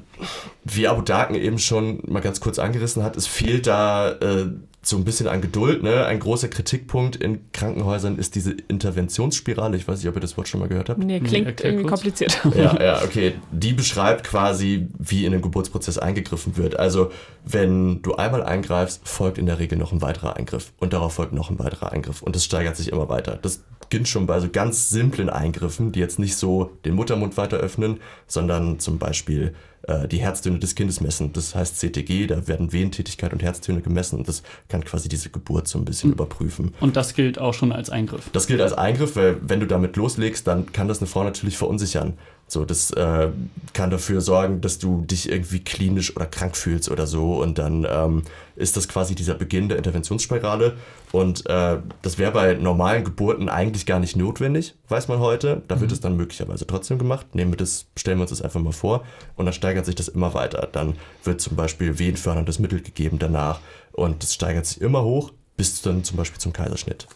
[0.64, 4.50] wie Abu Daken eben schon mal ganz kurz angerissen hat, es fehlt da äh,
[4.84, 5.82] so ein bisschen an Geduld.
[5.82, 6.04] Ne?
[6.04, 9.76] Ein großer Kritikpunkt in Krankenhäusern ist diese Interventionsspirale.
[9.76, 10.98] Ich weiß nicht, ob ihr das Wort schon mal gehört habt.
[10.98, 12.00] Nee, klingt nee, irgendwie kurz.
[12.00, 12.40] kompliziert.
[12.54, 13.34] Ja, ja, okay.
[13.50, 16.78] Die beschreibt quasi, wie in den Geburtsprozess eingegriffen wird.
[16.78, 17.10] Also,
[17.44, 20.72] wenn du einmal eingreifst, folgt in der Regel noch ein weiterer Eingriff.
[20.78, 22.22] Und darauf folgt noch ein weiterer Eingriff.
[22.22, 23.38] Und das steigert sich immer weiter.
[23.40, 27.56] Das beginnt schon bei so ganz simplen Eingriffen, die jetzt nicht so den Muttermund weiter
[27.56, 29.54] öffnen, sondern zum Beispiel
[29.86, 31.32] äh, die Herztöne des Kindes messen.
[31.32, 35.68] Das heißt CTG, da werden Wehentätigkeit und Herztöne gemessen und das kann quasi diese Geburt
[35.68, 36.14] so ein bisschen mhm.
[36.14, 36.74] überprüfen.
[36.80, 38.30] Und das gilt auch schon als Eingriff?
[38.32, 41.56] Das gilt als Eingriff, weil wenn du damit loslegst, dann kann das eine Frau natürlich
[41.56, 42.14] verunsichern.
[42.46, 43.30] So, das äh,
[43.72, 47.42] kann dafür sorgen, dass du dich irgendwie klinisch oder krank fühlst oder so.
[47.42, 48.22] Und dann ähm,
[48.54, 50.76] ist das quasi dieser Beginn der Interventionsspirale.
[51.10, 55.62] Und äh, das wäre bei normalen Geburten eigentlich gar nicht notwendig, weiß man heute.
[55.68, 55.94] Da wird mhm.
[55.94, 57.34] es dann möglicherweise trotzdem gemacht.
[57.34, 59.04] Nehmen wir das, stellen wir uns das einfach mal vor.
[59.36, 60.68] Und dann steigert sich das immer weiter.
[60.70, 63.60] Dann wird zum Beispiel wehenförderndes Mittel gegeben danach.
[63.92, 67.06] Und es steigert sich immer hoch, bis dann zum Beispiel zum Kaiserschnitt.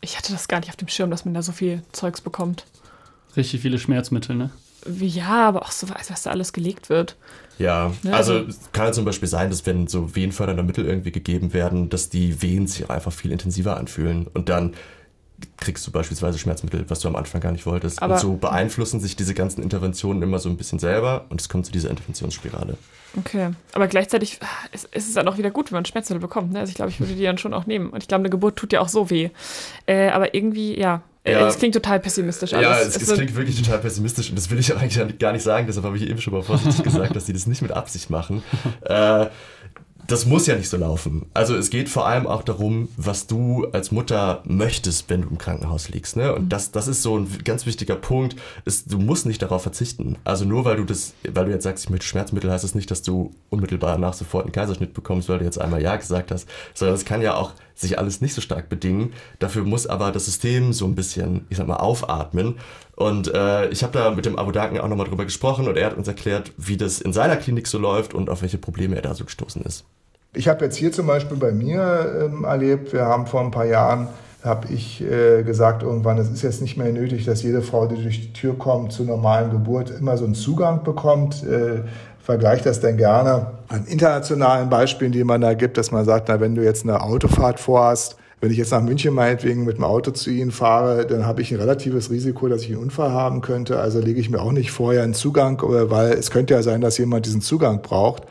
[0.00, 2.66] Ich hatte das gar nicht auf dem Schirm, dass man da so viel Zeugs bekommt.
[3.36, 4.50] Richtig viele Schmerzmittel, ne?
[4.88, 7.16] Ja, aber auch so, was da alles gelegt wird.
[7.58, 11.52] Ja, ja also, es kann zum Beispiel sein, dass wenn so wehenfördernde Mittel irgendwie gegeben
[11.52, 14.74] werden, dass die Wehen sich einfach viel intensiver anfühlen und dann
[15.58, 18.02] kriegst du beispielsweise Schmerzmittel, was du am Anfang gar nicht wolltest.
[18.02, 21.48] Aber und so beeinflussen sich diese ganzen Interventionen immer so ein bisschen selber und es
[21.48, 22.76] kommt zu dieser Interventionsspirale.
[23.18, 24.40] Okay, aber gleichzeitig
[24.72, 26.52] ist, ist es dann auch wieder gut, wenn man Schmerzmittel bekommt.
[26.52, 26.60] Ne?
[26.60, 27.90] Also ich glaube, ich würde die dann schon auch nehmen.
[27.90, 29.30] Und ich glaube, eine Geburt tut ja auch so weh.
[29.86, 32.66] Äh, aber irgendwie, ja, ja, es klingt total pessimistisch alles.
[32.66, 35.32] Ja, es, es, es klingt wirklich total pessimistisch und das will ich auch eigentlich gar
[35.32, 37.72] nicht sagen, deshalb habe ich eben schon mal vorsichtig gesagt, dass sie das nicht mit
[37.72, 38.42] Absicht machen.
[38.82, 39.26] Äh,
[40.06, 41.26] das muss ja nicht so laufen.
[41.34, 45.38] Also es geht vor allem auch darum, was du als Mutter möchtest, wenn du im
[45.38, 46.16] Krankenhaus liegst.
[46.16, 46.34] Ne?
[46.34, 46.48] Und mhm.
[46.48, 48.36] das, das ist so ein ganz wichtiger Punkt.
[48.64, 50.16] Ist, du musst nicht darauf verzichten.
[50.24, 52.90] Also nur weil du das, weil du jetzt sagst, ich möchte Schmerzmittel, heißt das nicht,
[52.90, 56.48] dass du unmittelbar nach sofort einen Kaiserschnitt bekommst, weil du jetzt einmal Ja gesagt hast.
[56.74, 59.12] Sondern es kann ja auch sich alles nicht so stark bedingen.
[59.38, 62.56] Dafür muss aber das System so ein bisschen, ich sag mal, aufatmen.
[62.96, 65.86] Und äh, ich habe da mit dem Abu Daken auch nochmal drüber gesprochen und er
[65.86, 69.02] hat uns erklärt, wie das in seiner Klinik so läuft und auf welche Probleme er
[69.02, 69.84] da so gestoßen ist.
[70.32, 73.64] Ich habe jetzt hier zum Beispiel bei mir ähm, erlebt, wir haben vor ein paar
[73.66, 74.08] Jahren,
[74.42, 78.00] habe ich äh, gesagt irgendwann, es ist jetzt nicht mehr nötig, dass jede Frau, die
[78.00, 81.42] durch die Tür kommt, zur normalen Geburt immer so einen Zugang bekommt.
[81.42, 81.82] Äh,
[82.26, 86.40] vergleiche das dann gerne an internationalen Beispielen, die man da gibt, dass man sagt, na,
[86.40, 90.10] wenn du jetzt eine Autofahrt vorhast, wenn ich jetzt nach München meinetwegen mit dem Auto
[90.10, 93.78] zu Ihnen fahre, dann habe ich ein relatives Risiko, dass ich einen Unfall haben könnte.
[93.78, 96.98] Also lege ich mir auch nicht vorher einen Zugang, weil es könnte ja sein, dass
[96.98, 98.24] jemand diesen Zugang braucht,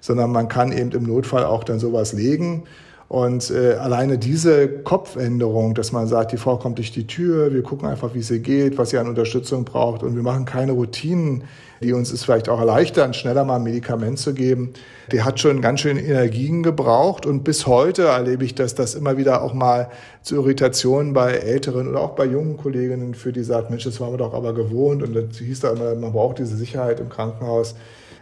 [0.00, 2.64] sondern man kann eben im Notfall auch dann sowas legen.
[3.08, 7.62] Und äh, alleine diese Kopfänderung, dass man sagt, die Frau kommt durch die Tür, wir
[7.62, 11.44] gucken einfach, wie sie geht, was sie an Unterstützung braucht und wir machen keine Routinen,
[11.80, 14.74] die uns es vielleicht auch erleichtern, schneller mal ein Medikament zu geben,
[15.10, 17.24] die hat schon ganz schön Energien gebraucht.
[17.24, 19.88] Und bis heute erlebe ich, dass das immer wieder auch mal
[20.22, 24.12] zu Irritationen bei älteren oder auch bei jungen Kolleginnen führt, die sagt, Mensch, das waren
[24.12, 25.02] wir doch aber gewohnt.
[25.02, 27.74] Und das hieß da immer, man braucht diese Sicherheit im Krankenhaus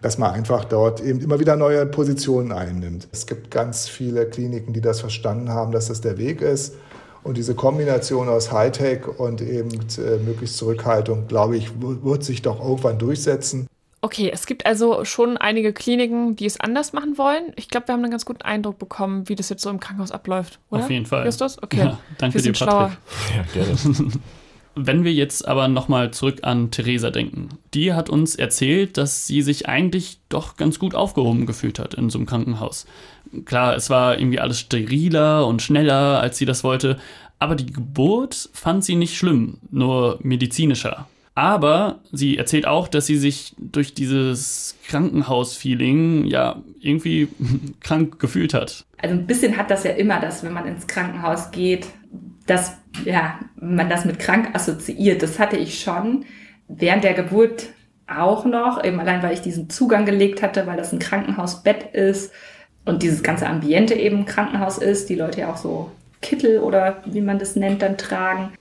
[0.02, 3.08] dass man einfach dort eben immer wieder neue Positionen einnimmt.
[3.12, 6.74] Es gibt ganz viele Kliniken, die das verstanden haben, dass das der Weg ist.
[7.22, 12.60] Und diese Kombination aus Hightech und eben äh, möglichst Zurückhaltung, glaube ich, wird sich doch
[12.60, 13.66] irgendwann durchsetzen.
[14.00, 17.52] Okay, es gibt also schon einige Kliniken, die es anders machen wollen.
[17.56, 20.12] Ich glaube, wir haben einen ganz guten Eindruck bekommen, wie das jetzt so im Krankenhaus
[20.12, 20.84] abläuft, oder?
[20.84, 21.24] Auf jeden Fall.
[21.24, 21.60] Justus?
[21.60, 21.78] Okay.
[21.78, 22.96] Ja, danke wir dir, sind Patrick.
[23.34, 23.36] schlauer.
[23.36, 24.12] Ja, gerne.
[24.78, 27.48] Wenn wir jetzt aber nochmal zurück an Theresa denken.
[27.72, 32.10] Die hat uns erzählt, dass sie sich eigentlich doch ganz gut aufgehoben gefühlt hat in
[32.10, 32.86] so einem Krankenhaus.
[33.46, 36.98] Klar, es war irgendwie alles steriler und schneller, als sie das wollte,
[37.38, 41.06] aber die Geburt fand sie nicht schlimm, nur medizinischer.
[41.34, 47.28] Aber sie erzählt auch, dass sie sich durch dieses Krankenhaus-Feeling ja irgendwie
[47.80, 48.84] krank gefühlt hat.
[48.98, 51.86] Also ein bisschen hat das ja immer, dass wenn man ins Krankenhaus geht,
[52.46, 55.22] dass ja, man das mit krank assoziiert.
[55.22, 56.24] Das hatte ich schon
[56.68, 57.68] während der Geburt
[58.06, 62.32] auch noch, eben allein weil ich diesen Zugang gelegt hatte, weil das ein Krankenhausbett ist
[62.84, 65.90] und dieses ganze Ambiente eben ein Krankenhaus ist, die Leute ja auch so
[66.22, 68.52] Kittel oder wie man das nennt, dann tragen.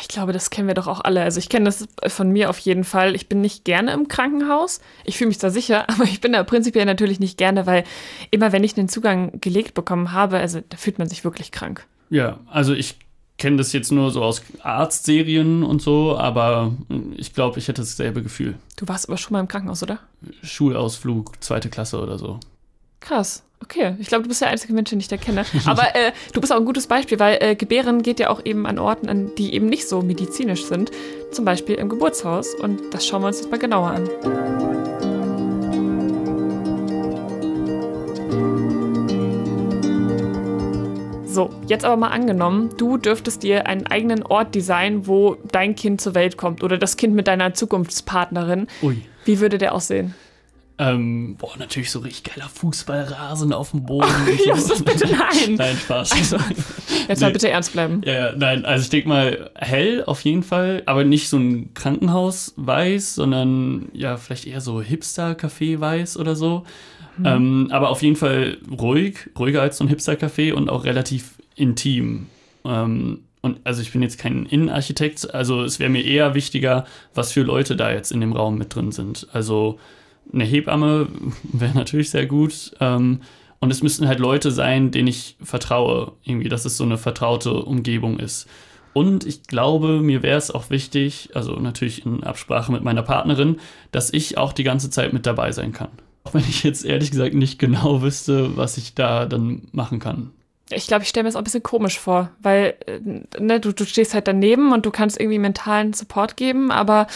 [0.00, 1.22] Ich glaube, das kennen wir doch auch alle.
[1.22, 3.14] Also ich kenne das von mir auf jeden Fall.
[3.14, 4.80] Ich bin nicht gerne im Krankenhaus.
[5.04, 7.84] Ich fühle mich da sicher, aber ich bin da prinzipiell natürlich nicht gerne, weil
[8.30, 11.86] immer wenn ich den Zugang gelegt bekommen habe, also da fühlt man sich wirklich krank.
[12.08, 12.96] Ja, also ich
[13.44, 16.72] kenne das jetzt nur so aus Arztserien und so, aber
[17.14, 18.54] ich glaube, ich hätte dasselbe Gefühl.
[18.76, 19.98] Du warst aber schon mal im Krankenhaus, oder?
[20.42, 22.40] Schulausflug, zweite Klasse oder so.
[23.00, 23.42] Krass.
[23.62, 25.44] Okay, ich glaube, du bist der einzige Mensch, den ich da kenne.
[25.66, 28.66] Aber äh, du bist auch ein gutes Beispiel, weil äh, Gebären geht ja auch eben
[28.66, 30.90] an Orten, an die eben nicht so medizinisch sind.
[31.30, 32.54] Zum Beispiel im Geburtshaus.
[32.54, 34.73] Und das schauen wir uns jetzt mal genauer an.
[41.34, 46.00] So, jetzt aber mal angenommen, du dürftest dir einen eigenen Ort designen, wo dein Kind
[46.00, 48.68] zur Welt kommt oder das Kind mit deiner Zukunftspartnerin.
[48.82, 49.02] Ui.
[49.24, 50.14] Wie würde der aussehen?
[50.78, 54.08] Ähm, boah, natürlich so richtig geiler Fußballrasen auf dem Boden.
[54.46, 55.54] Justus, bitte nein.
[55.56, 56.12] Nein, Spaß.
[56.12, 56.36] Also,
[57.08, 57.32] jetzt mal Nee.
[57.32, 58.00] bitte ernst bleiben.
[58.04, 61.74] Ja, ja, nein, also ich denke mal hell auf jeden Fall, aber nicht so ein
[61.74, 66.64] Krankenhaus weiß, sondern ja, vielleicht eher so Hipster-Café weiß oder so.
[67.22, 72.26] Ähm, aber auf jeden Fall ruhig, ruhiger als so ein Hipster-Café und auch relativ intim.
[72.64, 77.32] Ähm, und also ich bin jetzt kein Innenarchitekt, also es wäre mir eher wichtiger, was
[77.32, 79.28] für Leute da jetzt in dem Raum mit drin sind.
[79.32, 79.78] Also
[80.32, 81.08] eine Hebamme
[81.52, 82.72] wäre natürlich sehr gut.
[82.80, 83.20] Ähm,
[83.60, 87.52] und es müssten halt Leute sein, denen ich vertraue, irgendwie, dass es so eine vertraute
[87.52, 88.46] Umgebung ist.
[88.92, 93.56] Und ich glaube, mir wäre es auch wichtig, also natürlich in Absprache mit meiner Partnerin,
[93.90, 95.88] dass ich auch die ganze Zeit mit dabei sein kann.
[96.24, 100.32] Auch wenn ich jetzt ehrlich gesagt nicht genau wüsste, was ich da dann machen kann.
[100.70, 103.00] Ich glaube, ich stelle mir das auch ein bisschen komisch vor, weil äh,
[103.38, 107.06] ne, du, du stehst halt daneben und du kannst irgendwie mentalen Support geben, aber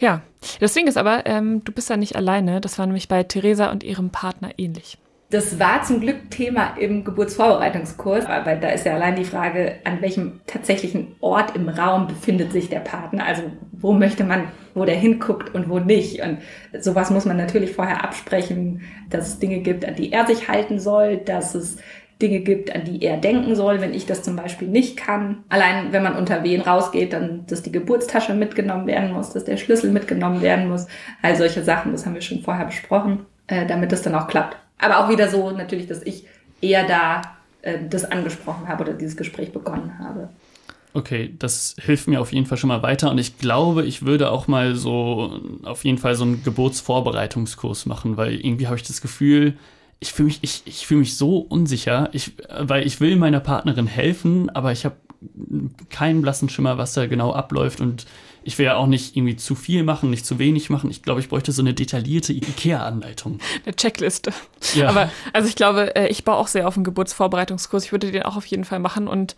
[0.00, 0.22] ja.
[0.60, 2.60] Das Ding ist aber, ähm, du bist ja nicht alleine.
[2.60, 4.96] Das war nämlich bei Theresa und ihrem Partner ähnlich.
[5.30, 10.00] Das war zum Glück Thema im Geburtsvorbereitungskurs, aber da ist ja allein die Frage, an
[10.00, 13.26] welchem tatsächlichen Ort im Raum befindet sich der Partner.
[13.26, 16.22] Also wo möchte man, wo der hinguckt und wo nicht.
[16.22, 16.38] Und
[16.80, 20.78] sowas muss man natürlich vorher absprechen, dass es Dinge gibt, an die er sich halten
[20.78, 21.76] soll, dass es
[22.22, 25.44] Dinge gibt, an die er denken soll, wenn ich das zum Beispiel nicht kann.
[25.50, 29.58] Allein wenn man unter Wehen rausgeht, dann, dass die Geburtstasche mitgenommen werden muss, dass der
[29.58, 30.86] Schlüssel mitgenommen werden muss.
[31.20, 34.56] All solche Sachen, das haben wir schon vorher besprochen, äh, damit das dann auch klappt.
[34.78, 36.24] Aber auch wieder so natürlich, dass ich
[36.60, 37.22] eher da
[37.62, 40.28] äh, das angesprochen habe oder dieses Gespräch begonnen habe.
[40.94, 43.10] Okay, das hilft mir auf jeden Fall schon mal weiter.
[43.10, 48.16] Und ich glaube, ich würde auch mal so auf jeden Fall so einen Geburtsvorbereitungskurs machen,
[48.16, 49.56] weil irgendwie habe ich das Gefühl,
[50.00, 53.86] ich fühle mich, ich, ich fühle mich so unsicher, ich, weil ich will meiner Partnerin
[53.86, 54.96] helfen, aber ich habe
[55.90, 57.80] keinen blassen Schimmer, was da genau abläuft.
[57.80, 58.06] Und
[58.42, 60.90] ich will ja auch nicht irgendwie zu viel machen, nicht zu wenig machen.
[60.90, 63.38] Ich glaube, ich bräuchte so eine detaillierte IKEA-Anleitung.
[63.64, 64.32] Eine Checkliste.
[64.74, 64.88] Ja.
[64.88, 67.84] Aber also ich glaube, äh, ich baue auch sehr auf einen Geburtsvorbereitungskurs.
[67.84, 69.36] Ich würde den auch auf jeden Fall machen und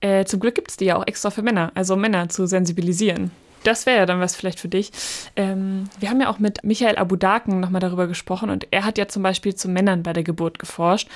[0.00, 3.30] äh, zum Glück gibt es die ja auch extra für Männer, also Männer zu sensibilisieren.
[3.64, 4.92] Das wäre ja dann was vielleicht für dich.
[5.34, 9.08] Ähm, wir haben ja auch mit Michael Abudaken nochmal darüber gesprochen und er hat ja
[9.08, 11.08] zum Beispiel zu Männern bei der Geburt geforscht.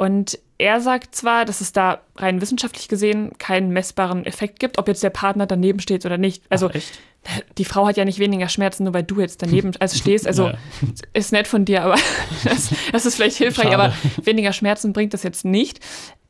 [0.00, 4.88] Und er sagt zwar, dass es da rein wissenschaftlich gesehen keinen messbaren Effekt gibt, ob
[4.88, 6.42] jetzt der Partner daneben steht oder nicht.
[6.48, 9.98] Also Ach, die Frau hat ja nicht weniger Schmerzen, nur weil du jetzt daneben also
[9.98, 10.26] stehst.
[10.26, 10.54] Also Ja.
[11.12, 11.96] ist nett von dir, aber
[12.44, 13.76] das, das ist vielleicht hilfreich, Schade.
[13.78, 15.80] aber weniger Schmerzen bringt das jetzt nicht.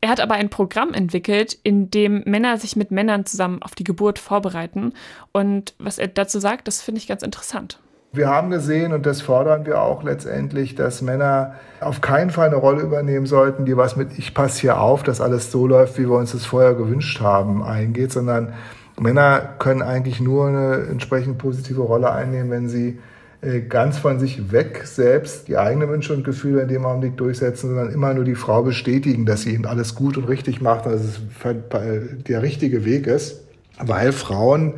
[0.00, 3.84] Er hat aber ein Programm entwickelt, in dem Männer sich mit Männern zusammen auf die
[3.84, 4.94] Geburt vorbereiten.
[5.30, 7.78] Und was er dazu sagt, das finde ich ganz interessant.
[8.12, 12.56] Wir haben gesehen, und das fordern wir auch letztendlich, dass Männer auf keinen Fall eine
[12.56, 16.08] Rolle übernehmen sollten, die was mit ich passe hier auf, dass alles so läuft, wie
[16.08, 18.52] wir uns das vorher gewünscht haben, eingeht, sondern
[18.98, 22.98] Männer können eigentlich nur eine entsprechend positive Rolle einnehmen, wenn sie
[23.42, 27.68] äh, ganz von sich weg selbst die eigenen Wünsche und Gefühle in dem Augenblick durchsetzen,
[27.68, 31.00] sondern immer nur die Frau bestätigen, dass sie eben alles gut und richtig macht dass
[31.00, 33.40] es ver- der richtige Weg ist.
[33.78, 34.74] Weil Frauen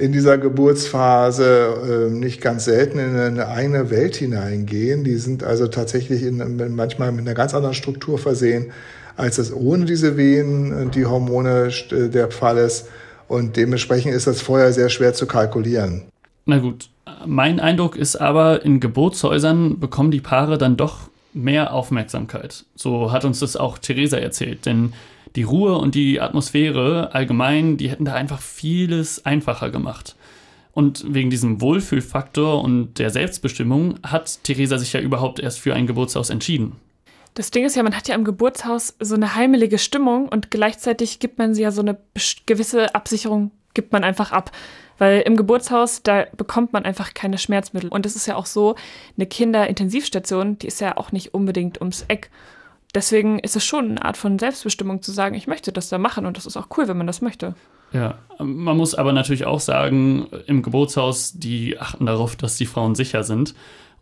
[0.00, 5.04] in dieser Geburtsphase äh, nicht ganz selten in eine eigene Welt hineingehen.
[5.04, 8.72] Die sind also tatsächlich in, manchmal mit einer ganz anderen Struktur versehen,
[9.16, 12.88] als es ohne diese Wehen die Hormone der Fall ist.
[13.28, 16.04] Und dementsprechend ist das vorher sehr schwer zu kalkulieren.
[16.46, 16.88] Na gut,
[17.26, 22.64] mein Eindruck ist aber, in Geburtshäusern bekommen die Paare dann doch mehr Aufmerksamkeit.
[22.74, 24.66] So hat uns das auch Theresa erzählt.
[24.66, 24.94] Denn
[25.36, 30.16] die Ruhe und die Atmosphäre allgemein, die hätten da einfach vieles einfacher gemacht.
[30.72, 35.86] Und wegen diesem Wohlfühlfaktor und der Selbstbestimmung hat Theresa sich ja überhaupt erst für ein
[35.86, 36.76] Geburtshaus entschieden.
[37.34, 41.18] Das Ding ist ja, man hat ja im Geburtshaus so eine heimelige Stimmung und gleichzeitig
[41.18, 41.98] gibt man sie ja so eine
[42.46, 44.52] gewisse Absicherung, gibt man einfach ab.
[44.98, 47.88] Weil im Geburtshaus, da bekommt man einfach keine Schmerzmittel.
[47.88, 48.74] Und es ist ja auch so,
[49.16, 52.30] eine Kinderintensivstation, die ist ja auch nicht unbedingt ums Eck.
[52.94, 56.26] Deswegen ist es schon eine Art von Selbstbestimmung zu sagen, ich möchte das da machen
[56.26, 57.54] und das ist auch cool, wenn man das möchte.
[57.92, 62.94] Ja, man muss aber natürlich auch sagen, im Geburtshaus, die achten darauf, dass die Frauen
[62.94, 63.54] sicher sind.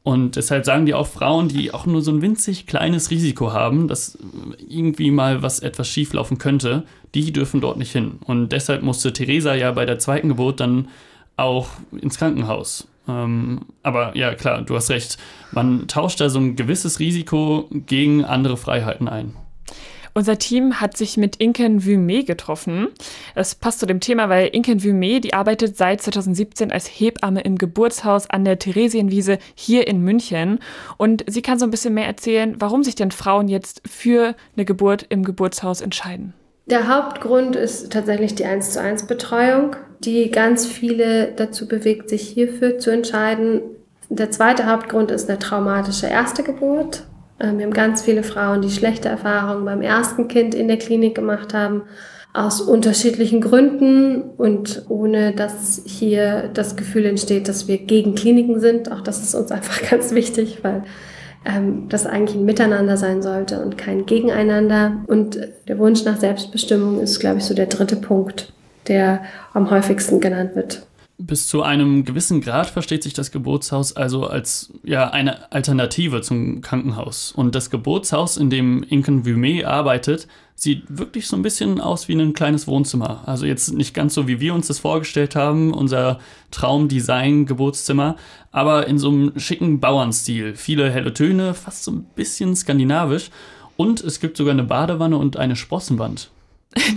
[0.03, 3.89] Und deshalb sagen die auch Frauen, die auch nur so ein winzig kleines Risiko haben,
[3.89, 4.17] dass
[4.67, 8.19] irgendwie mal was etwas schieflaufen könnte, die dürfen dort nicht hin.
[8.25, 10.89] Und deshalb musste Theresa ja bei der zweiten Geburt dann
[11.37, 12.89] auch ins Krankenhaus.
[13.09, 15.19] Ähm, aber ja, klar, du hast recht.
[15.53, 19.35] Man tauscht da so ein gewisses Risiko gegen andere Freiheiten ein.
[20.19, 22.89] Unser Team hat sich mit Inken Vume getroffen.
[23.37, 27.57] Das passt zu dem Thema, weil Inken Vume, die arbeitet seit 2017 als Hebamme im
[27.57, 30.59] Geburtshaus an der Theresienwiese hier in München.
[30.97, 34.65] Und sie kann so ein bisschen mehr erzählen, warum sich denn Frauen jetzt für eine
[34.65, 36.35] Geburt im Geburtshaus entscheiden.
[36.67, 42.23] Der Hauptgrund ist tatsächlich die 1 zu 1 Betreuung, die ganz viele dazu bewegt, sich
[42.23, 43.61] hierfür zu entscheiden.
[44.09, 47.05] Der zweite Hauptgrund ist eine traumatische erste Geburt.
[47.41, 51.15] Ähm, wir haben ganz viele Frauen, die schlechte Erfahrungen beim ersten Kind in der Klinik
[51.15, 51.83] gemacht haben,
[52.33, 58.93] aus unterschiedlichen Gründen und ohne dass hier das Gefühl entsteht, dass wir gegen Kliniken sind.
[58.93, 60.85] Auch das ist uns einfach ganz wichtig, weil
[61.45, 65.05] ähm, das eigentlich ein Miteinander sein sollte und kein Gegeneinander.
[65.07, 68.53] Und der Wunsch nach Selbstbestimmung ist, glaube ich, so der dritte Punkt,
[68.89, 69.23] der
[69.53, 70.87] am häufigsten genannt wird.
[71.21, 76.61] Bis zu einem gewissen Grad versteht sich das Geburtshaus also als ja, eine Alternative zum
[76.61, 77.33] Krankenhaus.
[77.33, 82.15] Und das Geburtshaus, in dem Inken Vume arbeitet, sieht wirklich so ein bisschen aus wie
[82.15, 83.25] ein kleines Wohnzimmer.
[83.27, 86.21] Also jetzt nicht ganz so, wie wir uns das vorgestellt haben, unser
[86.53, 88.15] Traumdesign-Geburtszimmer,
[88.53, 90.55] aber in so einem schicken Bauernstil.
[90.55, 93.31] Viele helle Töne, fast so ein bisschen skandinavisch.
[93.77, 96.31] Und es gibt sogar eine Badewanne und eine Sprossenwand.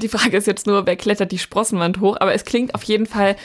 [0.02, 2.18] Die Frage ist jetzt nur, wer klettert die Sprossenwand hoch?
[2.20, 3.36] Aber es klingt auf jeden Fall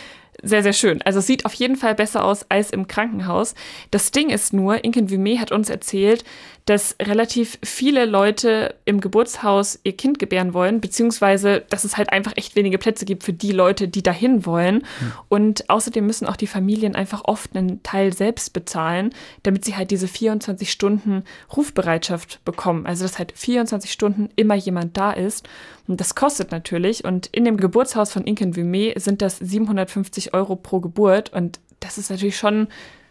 [0.42, 1.00] sehr, sehr schön.
[1.02, 3.54] Also es sieht auf jeden Fall besser aus als im Krankenhaus.
[3.90, 6.24] Das Ding ist nur, Inken Vume hat uns erzählt,
[6.66, 12.32] dass relativ viele Leute im Geburtshaus ihr Kind gebären wollen, beziehungsweise dass es halt einfach
[12.34, 14.76] echt wenige Plätze gibt für die Leute, die dahin wollen.
[14.76, 15.12] Mhm.
[15.28, 19.92] Und außerdem müssen auch die Familien einfach oft einen Teil selbst bezahlen, damit sie halt
[19.92, 21.22] diese 24 Stunden
[21.56, 22.84] Rufbereitschaft bekommen.
[22.84, 25.48] Also dass halt 24 Stunden immer jemand da ist.
[25.86, 27.04] Und das kostet natürlich.
[27.04, 31.32] Und in dem Geburtshaus von Inken Vume sind das 750 Euro pro Geburt.
[31.32, 32.66] Und das ist natürlich schon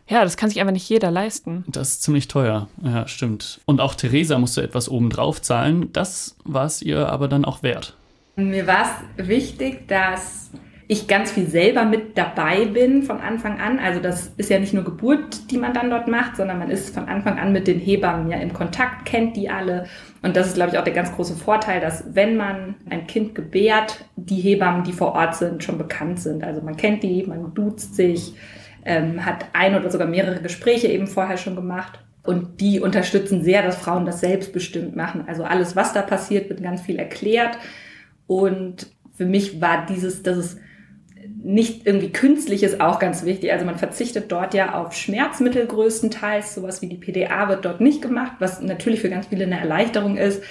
[0.07, 1.63] ja, das kann sich einfach nicht jeder leisten.
[1.67, 3.59] Das ist ziemlich teuer, ja, stimmt.
[3.65, 5.91] Und auch Theresa musste etwas obendrauf zahlen.
[5.93, 7.95] Das war es ihr aber dann auch wert.
[8.35, 8.85] Mir war
[9.17, 10.51] es wichtig, dass
[10.87, 13.79] ich ganz viel selber mit dabei bin von Anfang an.
[13.79, 16.93] Also das ist ja nicht nur Geburt, die man dann dort macht, sondern man ist
[16.93, 19.87] von Anfang an mit den Hebammen ja im Kontakt, kennt die alle.
[20.21, 23.33] Und das ist, glaube ich, auch der ganz große Vorteil, dass wenn man ein Kind
[23.33, 26.43] gebärt, die Hebammen, die vor Ort sind, schon bekannt sind.
[26.43, 28.35] Also man kennt die, man duzt sich
[28.85, 31.99] ähm, hat ein oder sogar mehrere Gespräche eben vorher schon gemacht.
[32.23, 35.25] Und die unterstützen sehr, dass Frauen das selbstbestimmt machen.
[35.27, 37.57] Also alles, was da passiert, wird ganz viel erklärt.
[38.25, 40.57] Und für mich war dieses, dass es
[41.43, 43.51] nicht irgendwie künstlich ist, auch ganz wichtig.
[43.51, 46.55] Also man verzichtet dort ja auf Schmerzmittel größtenteils.
[46.55, 50.17] Sowas wie die PDA wird dort nicht gemacht, was natürlich für ganz viele eine Erleichterung
[50.17, 50.41] ist.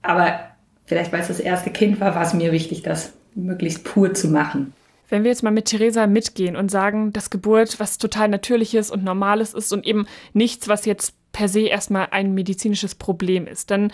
[0.00, 0.40] Aber
[0.86, 4.28] vielleicht, weil es das erste Kind war, war es mir wichtig, das möglichst pur zu
[4.28, 4.72] machen.
[5.10, 9.04] Wenn wir jetzt mal mit Theresa mitgehen und sagen, dass Geburt was total Natürliches und
[9.04, 13.92] Normales ist und eben nichts, was jetzt per se erstmal ein medizinisches Problem ist, dann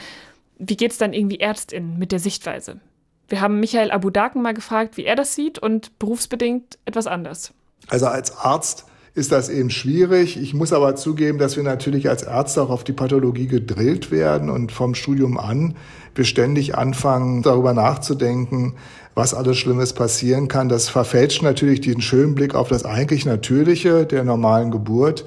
[0.58, 2.80] wie geht es dann irgendwie Ärztinnen mit der Sichtweise?
[3.28, 7.52] Wir haben Michael Abudaken mal gefragt, wie er das sieht und berufsbedingt etwas anders.
[7.88, 10.40] Also als Arzt ist das eben schwierig.
[10.40, 14.50] Ich muss aber zugeben, dass wir natürlich als Ärzte auch auf die Pathologie gedrillt werden
[14.50, 15.74] und vom Studium an
[16.16, 18.74] wir ständig anfangen, darüber nachzudenken,
[19.14, 20.68] was alles Schlimmes passieren kann.
[20.68, 25.26] Das verfälscht natürlich den schönen Blick auf das eigentlich Natürliche der normalen Geburt.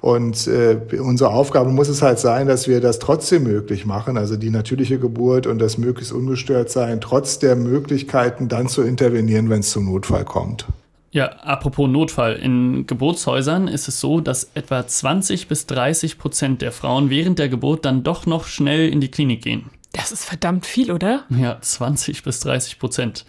[0.00, 4.36] Und äh, unsere Aufgabe muss es halt sein, dass wir das trotzdem möglich machen, also
[4.36, 9.60] die natürliche Geburt und das möglichst ungestört sein, trotz der Möglichkeiten dann zu intervenieren, wenn
[9.60, 10.66] es zum Notfall kommt.
[11.10, 12.34] Ja, apropos Notfall.
[12.34, 17.48] In Geburtshäusern ist es so, dass etwa 20 bis 30 Prozent der Frauen während der
[17.48, 19.70] Geburt dann doch noch schnell in die Klinik gehen.
[19.92, 21.24] Das ist verdammt viel, oder?
[21.30, 23.24] Ja, 20 bis 30 Prozent.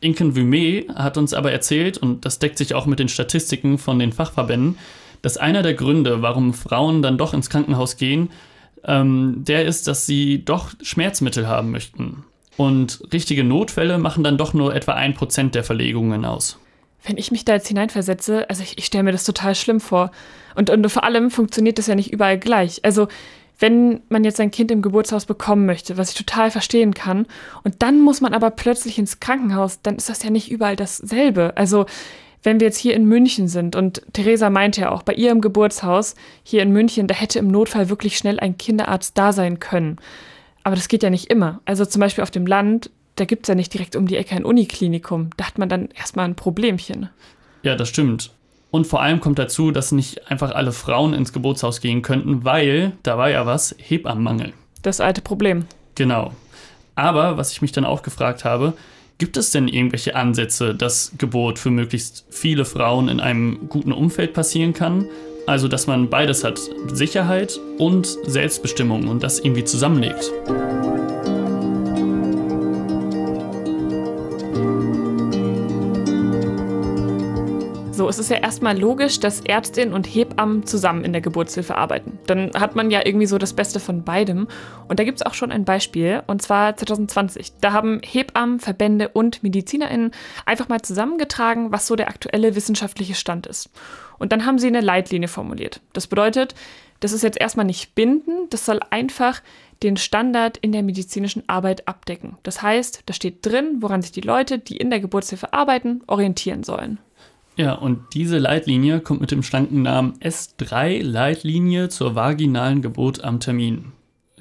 [0.00, 3.98] Inken Vume hat uns aber erzählt, und das deckt sich auch mit den Statistiken von
[3.98, 4.78] den Fachverbänden,
[5.22, 8.30] dass einer der Gründe, warum Frauen dann doch ins Krankenhaus gehen,
[8.84, 12.24] ähm, der ist, dass sie doch Schmerzmittel haben möchten.
[12.56, 16.58] Und richtige Notfälle machen dann doch nur etwa ein Prozent der Verlegungen aus
[17.04, 20.10] wenn ich mich da jetzt hineinversetze, also ich, ich stelle mir das total schlimm vor.
[20.54, 22.84] Und, und vor allem funktioniert das ja nicht überall gleich.
[22.84, 23.08] Also
[23.58, 27.26] wenn man jetzt ein Kind im Geburtshaus bekommen möchte, was ich total verstehen kann,
[27.62, 31.56] und dann muss man aber plötzlich ins Krankenhaus, dann ist das ja nicht überall dasselbe.
[31.56, 31.86] Also
[32.42, 36.14] wenn wir jetzt hier in München sind und Theresa meinte ja auch, bei ihrem Geburtshaus
[36.42, 39.98] hier in München, da hätte im Notfall wirklich schnell ein Kinderarzt da sein können.
[40.62, 41.60] Aber das geht ja nicht immer.
[41.66, 42.90] Also zum Beispiel auf dem Land,
[43.20, 45.28] da gibt es ja nicht direkt um die Ecke ein Uniklinikum.
[45.36, 47.10] Da hat man dann erstmal ein Problemchen.
[47.62, 48.30] Ja, das stimmt.
[48.70, 52.92] Und vor allem kommt dazu, dass nicht einfach alle Frauen ins Geburtshaus gehen könnten, weil,
[53.02, 54.54] da war ja was, Hebammenmangel.
[54.80, 55.66] Das alte Problem.
[55.96, 56.32] Genau.
[56.94, 58.72] Aber, was ich mich dann auch gefragt habe,
[59.18, 64.32] gibt es denn irgendwelche Ansätze, dass Geburt für möglichst viele Frauen in einem guten Umfeld
[64.32, 65.04] passieren kann?
[65.46, 70.32] Also, dass man beides hat, Sicherheit und Selbstbestimmung und das irgendwie zusammenlegt.
[78.10, 82.18] Es ist ja erstmal logisch, dass Ärztinnen und Hebammen zusammen in der Geburtshilfe arbeiten.
[82.26, 84.48] Dann hat man ja irgendwie so das Beste von beidem.
[84.88, 87.52] Und da gibt es auch schon ein Beispiel, und zwar 2020.
[87.60, 90.10] Da haben Hebammen, Verbände und MedizinerInnen
[90.44, 93.70] einfach mal zusammengetragen, was so der aktuelle wissenschaftliche Stand ist.
[94.18, 95.80] Und dann haben sie eine Leitlinie formuliert.
[95.92, 96.54] Das bedeutet,
[97.00, 99.42] das ist jetzt erstmal nicht bindend, das soll einfach
[99.82, 102.36] den Standard in der medizinischen Arbeit abdecken.
[102.42, 106.62] Das heißt, da steht drin, woran sich die Leute, die in der Geburtshilfe arbeiten, orientieren
[106.64, 106.98] sollen.
[107.60, 113.38] Ja, und diese Leitlinie kommt mit dem schlanken Namen S3 Leitlinie zur vaginalen Geburt am
[113.38, 113.92] Termin.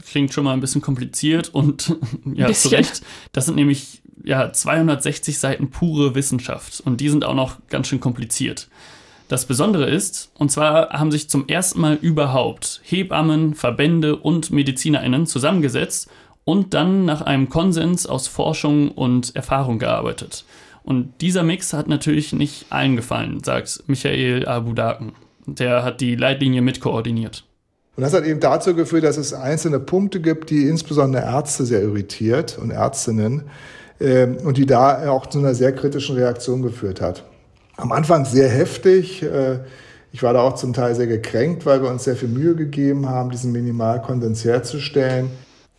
[0.07, 1.97] Klingt schon mal ein bisschen kompliziert und
[2.33, 2.69] ja, bisschen.
[2.69, 3.01] zu Recht.
[3.33, 7.99] Das sind nämlich ja 260 Seiten pure Wissenschaft und die sind auch noch ganz schön
[7.99, 8.69] kompliziert.
[9.27, 15.27] Das Besondere ist, und zwar haben sich zum ersten Mal überhaupt Hebammen, Verbände und MedizinerInnen
[15.27, 16.09] zusammengesetzt
[16.45, 20.45] und dann nach einem Konsens aus Forschung und Erfahrung gearbeitet.
[20.89, 25.11] Und dieser Mix hat natürlich nicht allen gefallen, sagt Michael Abudaken.
[25.45, 27.43] Der hat die Leitlinie mitkoordiniert.
[27.95, 31.83] Und das hat eben dazu geführt, dass es einzelne Punkte gibt, die insbesondere Ärzte sehr
[31.83, 33.43] irritiert und Ärztinnen
[34.01, 37.23] ähm, und die da auch zu einer sehr kritischen Reaktion geführt hat.
[37.77, 39.21] Am Anfang sehr heftig.
[39.21, 39.59] Äh,
[40.11, 43.07] ich war da auch zum Teil sehr gekränkt, weil wir uns sehr viel Mühe gegeben
[43.07, 45.29] haben, diesen Minimalkonsens herzustellen.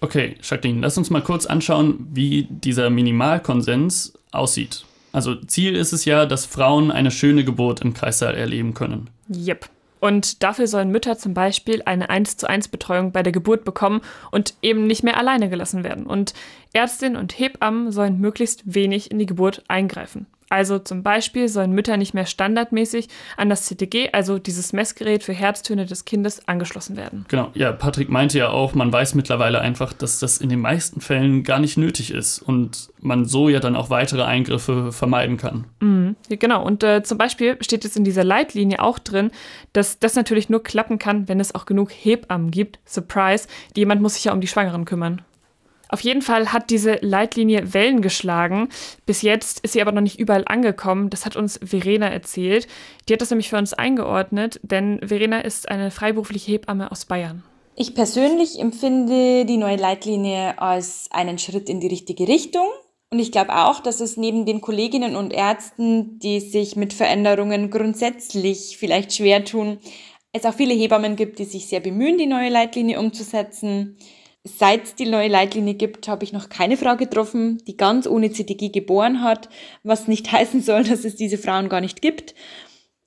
[0.00, 4.84] Okay, Jacqueline, lass uns mal kurz anschauen, wie dieser Minimalkonsens aussieht.
[5.12, 9.10] Also Ziel ist es ja, dass Frauen eine schöne Geburt im Kreissaal erleben können.
[9.28, 9.68] Yep.
[10.00, 14.00] Und dafür sollen Mütter zum Beispiel eine 1 zu 1 Betreuung bei der Geburt bekommen
[14.30, 16.06] und eben nicht mehr alleine gelassen werden.
[16.06, 16.32] Und
[16.72, 20.26] Ärztinnen und Hebammen sollen möglichst wenig in die Geburt eingreifen.
[20.50, 25.32] Also zum Beispiel sollen Mütter nicht mehr standardmäßig an das CTG, also dieses Messgerät für
[25.32, 27.24] Herztöne des Kindes, angeschlossen werden.
[27.28, 31.00] Genau, ja, Patrick meinte ja auch, man weiß mittlerweile einfach, dass das in den meisten
[31.00, 35.66] Fällen gar nicht nötig ist und man so ja dann auch weitere Eingriffe vermeiden kann.
[35.80, 39.30] Mhm, genau, und äh, zum Beispiel steht jetzt in dieser Leitlinie auch drin,
[39.72, 42.80] dass das natürlich nur klappen kann, wenn es auch genug Hebammen gibt.
[42.84, 43.46] Surprise,
[43.76, 45.22] jemand muss sich ja um die Schwangeren kümmern.
[45.90, 48.68] Auf jeden Fall hat diese Leitlinie Wellen geschlagen.
[49.06, 51.10] Bis jetzt ist sie aber noch nicht überall angekommen.
[51.10, 52.68] Das hat uns Verena erzählt.
[53.08, 57.42] Die hat das nämlich für uns eingeordnet, denn Verena ist eine freiberufliche Hebamme aus Bayern.
[57.74, 62.66] Ich persönlich empfinde die neue Leitlinie als einen Schritt in die richtige Richtung.
[63.12, 67.70] Und ich glaube auch, dass es neben den Kolleginnen und Ärzten, die sich mit Veränderungen
[67.70, 69.78] grundsätzlich vielleicht schwer tun,
[70.32, 73.96] es auch viele Hebammen gibt, die sich sehr bemühen, die neue Leitlinie umzusetzen.
[74.44, 78.30] Seit es die neue Leitlinie gibt, habe ich noch keine Frau getroffen, die ganz ohne
[78.30, 79.50] CTG geboren hat,
[79.82, 82.34] was nicht heißen soll, dass es diese Frauen gar nicht gibt.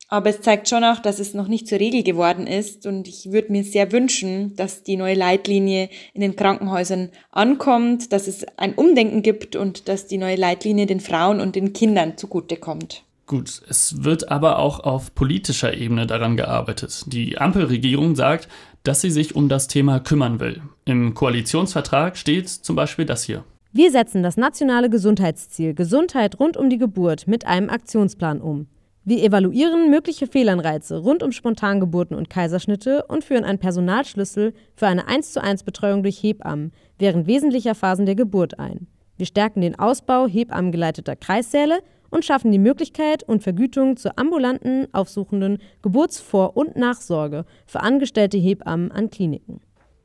[0.09, 3.31] Aber es zeigt schon auch, dass es noch nicht zur Regel geworden ist und ich
[3.31, 8.75] würde mir sehr wünschen, dass die neue Leitlinie in den Krankenhäusern ankommt, dass es ein
[8.75, 13.03] Umdenken gibt und dass die neue Leitlinie den Frauen und den Kindern zugutekommt.
[13.25, 17.05] Gut, es wird aber auch auf politischer Ebene daran gearbeitet.
[17.07, 18.49] Die Ampelregierung sagt,
[18.84, 20.61] dass sie sich um das Thema kümmern will.
[20.86, 23.43] Im Koalitionsvertrag steht zum Beispiel das hier.
[23.71, 28.67] Wir setzen das nationale Gesundheitsziel Gesundheit rund um die Geburt mit einem Aktionsplan um.
[29.05, 35.07] Wir evaluieren mögliche Fehlanreize rund um Spontangeburten und Kaiserschnitte und führen einen Personalschlüssel für eine
[35.07, 38.88] 1 zu 1 Betreuung durch Hebammen während wesentlicher Phasen der Geburt ein.
[39.17, 41.79] Wir stärken den Ausbau hebammengeleiteter Kreissäle
[42.14, 48.91] und schaffen die Möglichkeit und Vergütung zur ambulanten, aufsuchenden Geburtsvor- und Nachsorge für angestellte Hebammen
[48.91, 49.61] an Kliniken.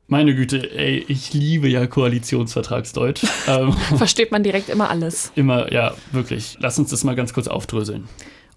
[0.06, 3.26] Meine Güte, ey, ich liebe ja Koalitionsvertragsdeutsch.
[3.46, 5.32] ähm, Versteht man direkt immer alles.
[5.34, 6.56] immer, ja, wirklich.
[6.60, 8.08] Lass uns das mal ganz kurz aufdröseln.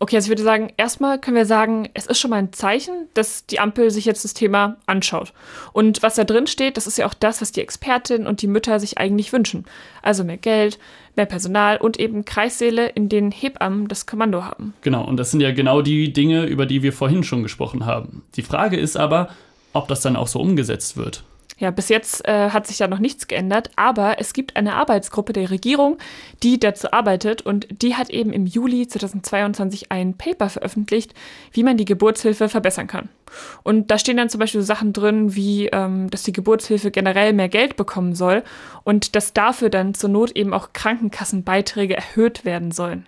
[0.02, 3.06] Okay, also ich würde sagen, erstmal können wir sagen, es ist schon mal ein Zeichen,
[3.14, 5.32] dass die Ampel sich jetzt das Thema anschaut.
[5.74, 8.48] Und was da drin steht, das ist ja auch das, was die Expertin und die
[8.48, 9.66] Mütter sich eigentlich wünschen.
[10.02, 10.80] Also mehr Geld,
[11.16, 14.74] mehr Personal und eben Kreissäle, in denen Hebammen das Kommando haben.
[14.82, 18.24] Genau, und das sind ja genau die Dinge, über die wir vorhin schon gesprochen haben.
[18.36, 19.30] Die Frage ist aber,
[19.72, 21.24] ob das dann auch so umgesetzt wird.
[21.62, 25.32] Ja, bis jetzt äh, hat sich da noch nichts geändert, aber es gibt eine Arbeitsgruppe
[25.32, 26.00] der Regierung,
[26.42, 31.14] die dazu arbeitet und die hat eben im Juli 2022 ein Paper veröffentlicht,
[31.52, 33.10] wie man die Geburtshilfe verbessern kann.
[33.62, 37.48] Und da stehen dann zum Beispiel Sachen drin, wie ähm, dass die Geburtshilfe generell mehr
[37.48, 38.42] Geld bekommen soll
[38.84, 43.06] und dass dafür dann zur Not eben auch Krankenkassenbeiträge erhöht werden sollen.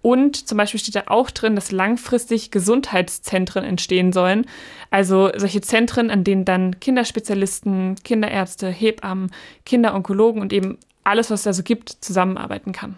[0.00, 4.46] Und zum Beispiel steht da auch drin, dass langfristig Gesundheitszentren entstehen sollen.
[4.90, 9.30] Also solche Zentren, an denen dann Kinderspezialisten, Kinderärzte, Hebammen,
[9.64, 12.96] Kinderonkologen und eben alles, was es da so gibt, zusammenarbeiten kann.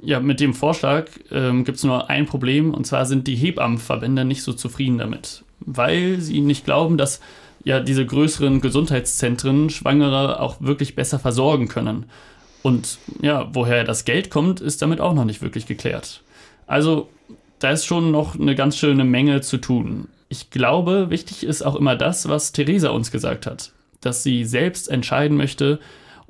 [0.00, 4.24] Ja, mit dem Vorschlag ähm, gibt es nur ein Problem, und zwar sind die Hebammenverbände
[4.24, 7.20] nicht so zufrieden damit, weil sie nicht glauben, dass
[7.62, 12.06] ja diese größeren Gesundheitszentren Schwangere auch wirklich besser versorgen können.
[12.62, 16.22] Und ja, woher das Geld kommt, ist damit auch noch nicht wirklich geklärt.
[16.66, 17.08] Also
[17.58, 20.08] da ist schon noch eine ganz schöne Menge zu tun.
[20.28, 24.88] Ich glaube, wichtig ist auch immer das, was Theresa uns gesagt hat, dass sie selbst
[24.88, 25.78] entscheiden möchte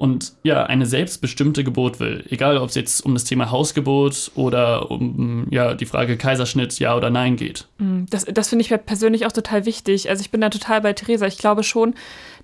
[0.03, 2.25] und ja, eine selbstbestimmte Geburt will.
[2.29, 6.97] Egal, ob es jetzt um das Thema Hausgeburt oder um ja, die Frage Kaiserschnitt, ja
[6.97, 7.69] oder nein geht.
[7.79, 10.11] Mm, Das, das finde ich persönlich auch total wichtig.
[10.11, 11.27] Also ich bin da total bei Theresa.
[11.27, 11.95] Ich glaube schon,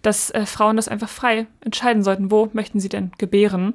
[0.03, 3.73] dass äh, Frauen das einfach frei entscheiden sollten, wo möchten sie denn gebären.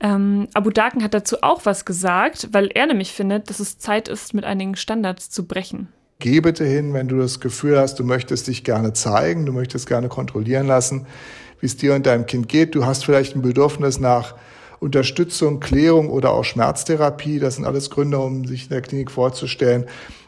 [0.00, 4.08] Ähm, Abu Daken hat dazu auch was gesagt, weil er nämlich findet, dass es Zeit
[4.08, 5.86] ist, mit einigen Standards zu brechen.
[6.18, 9.86] Geh bitte hin, wenn du das Gefühl hast, du möchtest dich gerne zeigen, du möchtest
[9.86, 11.06] gerne kontrollieren lassen,
[11.60, 12.74] wie es dir und deinem Kind geht.
[12.74, 14.34] Du hast vielleicht ein Bedürfnis nach
[14.80, 17.38] Unterstützung, Klärung oder auch Schmerztherapie.
[17.38, 19.86] Das sind alles Gründe, um sich in der Klinik vorzustellen.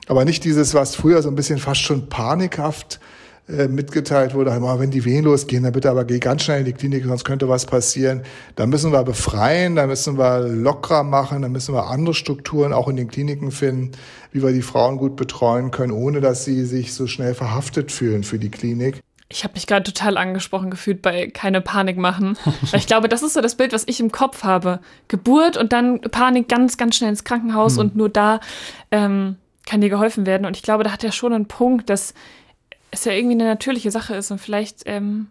[0.09, 3.01] Aber nicht dieses, was früher so ein bisschen fast schon panikhaft
[3.49, 6.73] äh, mitgeteilt wurde, wenn die Wehen losgehen, dann bitte aber geh ganz schnell in die
[6.73, 8.23] Klinik, sonst könnte was passieren.
[8.55, 12.89] Da müssen wir befreien, da müssen wir lockerer machen, da müssen wir andere Strukturen auch
[12.89, 13.93] in den Kliniken finden,
[14.33, 18.23] wie wir die Frauen gut betreuen können, ohne dass sie sich so schnell verhaftet fühlen
[18.23, 19.01] für die Klinik.
[19.33, 22.37] Ich habe mich gerade total angesprochen gefühlt bei keine Panik machen.
[22.71, 24.81] Weil ich glaube, das ist so das Bild, was ich im Kopf habe.
[25.09, 28.41] Geburt und dann Panik ganz, ganz schnell ins Krankenhaus und nur da
[28.91, 30.47] ähm, kann dir geholfen werden.
[30.47, 32.15] Und ich glaube, da hat er schon einen Punkt, dass
[32.91, 35.29] es ja irgendwie eine natürliche Sache ist und vielleicht, ähm,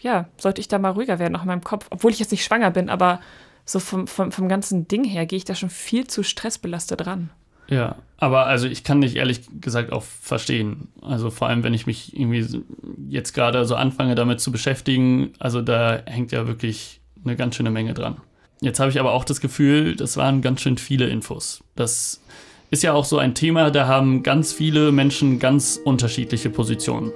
[0.00, 2.44] ja, sollte ich da mal ruhiger werden, auch in meinem Kopf, obwohl ich jetzt nicht
[2.44, 3.20] schwanger bin, aber
[3.64, 7.30] so vom, vom, vom ganzen Ding her gehe ich da schon viel zu stressbelastet ran.
[7.68, 10.88] Ja, aber also ich kann dich ehrlich gesagt auch verstehen.
[11.02, 12.62] Also vor allem, wenn ich mich irgendwie
[13.08, 17.70] jetzt gerade so anfange damit zu beschäftigen, also da hängt ja wirklich eine ganz schöne
[17.70, 18.16] Menge dran.
[18.60, 21.62] Jetzt habe ich aber auch das Gefühl, das waren ganz schön viele Infos.
[21.76, 22.22] Das
[22.70, 27.12] ist ja auch so ein Thema, da haben ganz viele Menschen ganz unterschiedliche Positionen.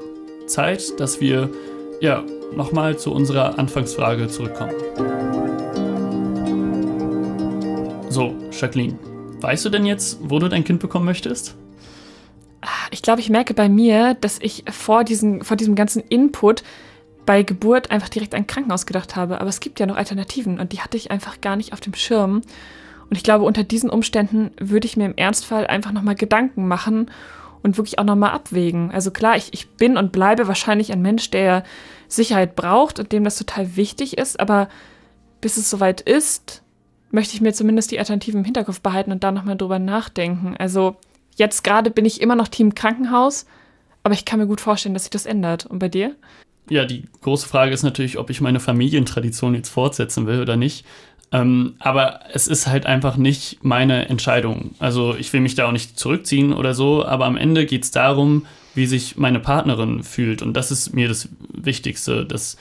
[0.46, 1.50] Zeit, dass wir
[2.00, 2.24] ja
[2.54, 4.74] nochmal zu unserer Anfangsfrage zurückkommen.
[8.08, 8.98] So, Jacqueline,
[9.40, 11.56] weißt du denn jetzt, wo du dein Kind bekommen möchtest?
[12.90, 16.62] Ich glaube, ich merke bei mir, dass ich vor, diesen, vor diesem ganzen Input
[17.24, 19.40] bei Geburt einfach direkt an Krankenhaus gedacht habe.
[19.40, 21.94] Aber es gibt ja noch Alternativen und die hatte ich einfach gar nicht auf dem
[21.94, 22.42] Schirm.
[23.10, 27.10] Und ich glaube, unter diesen Umständen würde ich mir im Ernstfall einfach nochmal Gedanken machen
[27.62, 28.90] und wirklich auch nochmal abwägen.
[28.90, 31.64] Also klar, ich, ich bin und bleibe wahrscheinlich ein Mensch, der
[32.08, 34.68] Sicherheit braucht und dem das total wichtig ist, aber
[35.40, 36.62] bis es soweit ist,
[37.10, 40.56] möchte ich mir zumindest die Alternativen im Hinterkopf behalten und da nochmal drüber nachdenken.
[40.58, 40.96] Also
[41.36, 43.46] jetzt gerade bin ich immer noch Team Krankenhaus,
[44.02, 45.66] aber ich kann mir gut vorstellen, dass sich das ändert.
[45.66, 46.14] Und bei dir?
[46.70, 50.84] Ja, die große Frage ist natürlich, ob ich meine Familientradition jetzt fortsetzen will oder nicht.
[51.30, 54.74] Ähm, aber es ist halt einfach nicht meine Entscheidung.
[54.78, 57.90] Also ich will mich da auch nicht zurückziehen oder so, aber am Ende geht es
[57.90, 60.40] darum, wie sich meine Partnerin fühlt.
[60.40, 62.56] Und das ist mir das Wichtigste, dass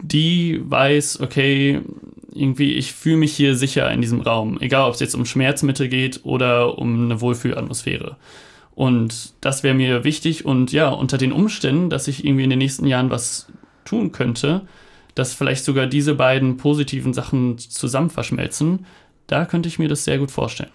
[0.00, 1.82] die weiß, okay,
[2.34, 4.58] irgendwie, ich fühle mich hier sicher in diesem Raum.
[4.60, 8.16] Egal, ob es jetzt um Schmerzmittel geht oder um eine Wohlfühlatmosphäre.
[8.74, 10.44] Und das wäre mir wichtig.
[10.44, 13.46] Und ja, unter den Umständen, dass ich irgendwie in den nächsten Jahren was
[13.84, 14.62] tun könnte,
[15.14, 18.86] dass vielleicht sogar diese beiden positiven Sachen zusammen verschmelzen,
[19.26, 20.72] da könnte ich mir das sehr gut vorstellen.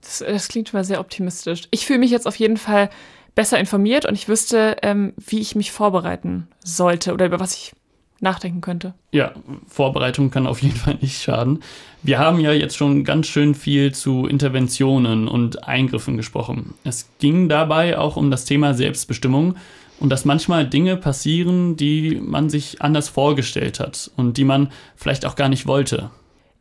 [0.00, 1.62] Das, das klingt schon mal sehr optimistisch.
[1.70, 2.90] Ich fühle mich jetzt auf jeden Fall
[3.34, 7.72] besser informiert und ich wüsste, ähm, wie ich mich vorbereiten sollte oder über was ich
[8.22, 8.94] nachdenken könnte.
[9.10, 9.32] Ja,
[9.66, 11.60] Vorbereitung kann auf jeden Fall nicht schaden.
[12.02, 16.74] Wir haben ja jetzt schon ganz schön viel zu Interventionen und Eingriffen gesprochen.
[16.84, 19.56] Es ging dabei auch um das Thema Selbstbestimmung
[20.00, 25.26] und dass manchmal Dinge passieren, die man sich anders vorgestellt hat und die man vielleicht
[25.26, 26.10] auch gar nicht wollte.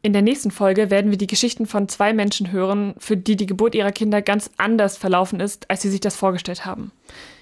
[0.03, 3.45] In der nächsten Folge werden wir die Geschichten von zwei Menschen hören, für die die
[3.45, 6.91] Geburt ihrer Kinder ganz anders verlaufen ist, als sie sich das vorgestellt haben.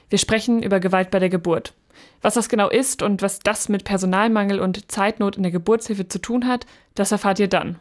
[0.09, 1.73] Wir sprechen über Gewalt bei der Geburt.
[2.21, 6.19] Was das genau ist und was das mit Personalmangel und Zeitnot in der Geburtshilfe zu
[6.19, 6.65] tun hat,
[6.95, 7.77] das erfahrt ihr dann.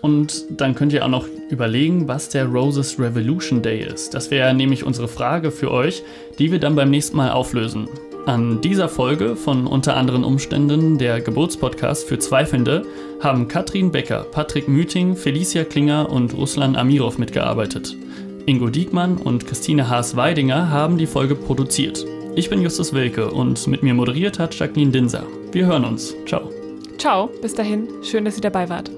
[0.00, 4.12] Und dann könnt ihr auch noch überlegen, was der Roses Revolution Day ist.
[4.12, 6.02] Das wäre nämlich unsere Frage für euch,
[6.38, 7.88] die wir dann beim nächsten Mal auflösen.
[8.26, 12.84] An dieser Folge von unter anderen Umständen der Geburtspodcast für Zweifelnde
[13.20, 17.96] haben Katrin Becker, Patrick Müting, Felicia Klinger und Ruslan Amirov mitgearbeitet.
[18.46, 22.04] Ingo Diekmann und Christine Haas-Weidinger haben die Folge produziert.
[22.36, 25.24] Ich bin Justus Wilke und mit mir moderiert hat Jacqueline Dinser.
[25.52, 26.16] Wir hören uns.
[26.26, 26.50] Ciao.
[26.98, 27.86] Ciao, bis dahin.
[28.02, 28.90] Schön, dass ihr dabei wart.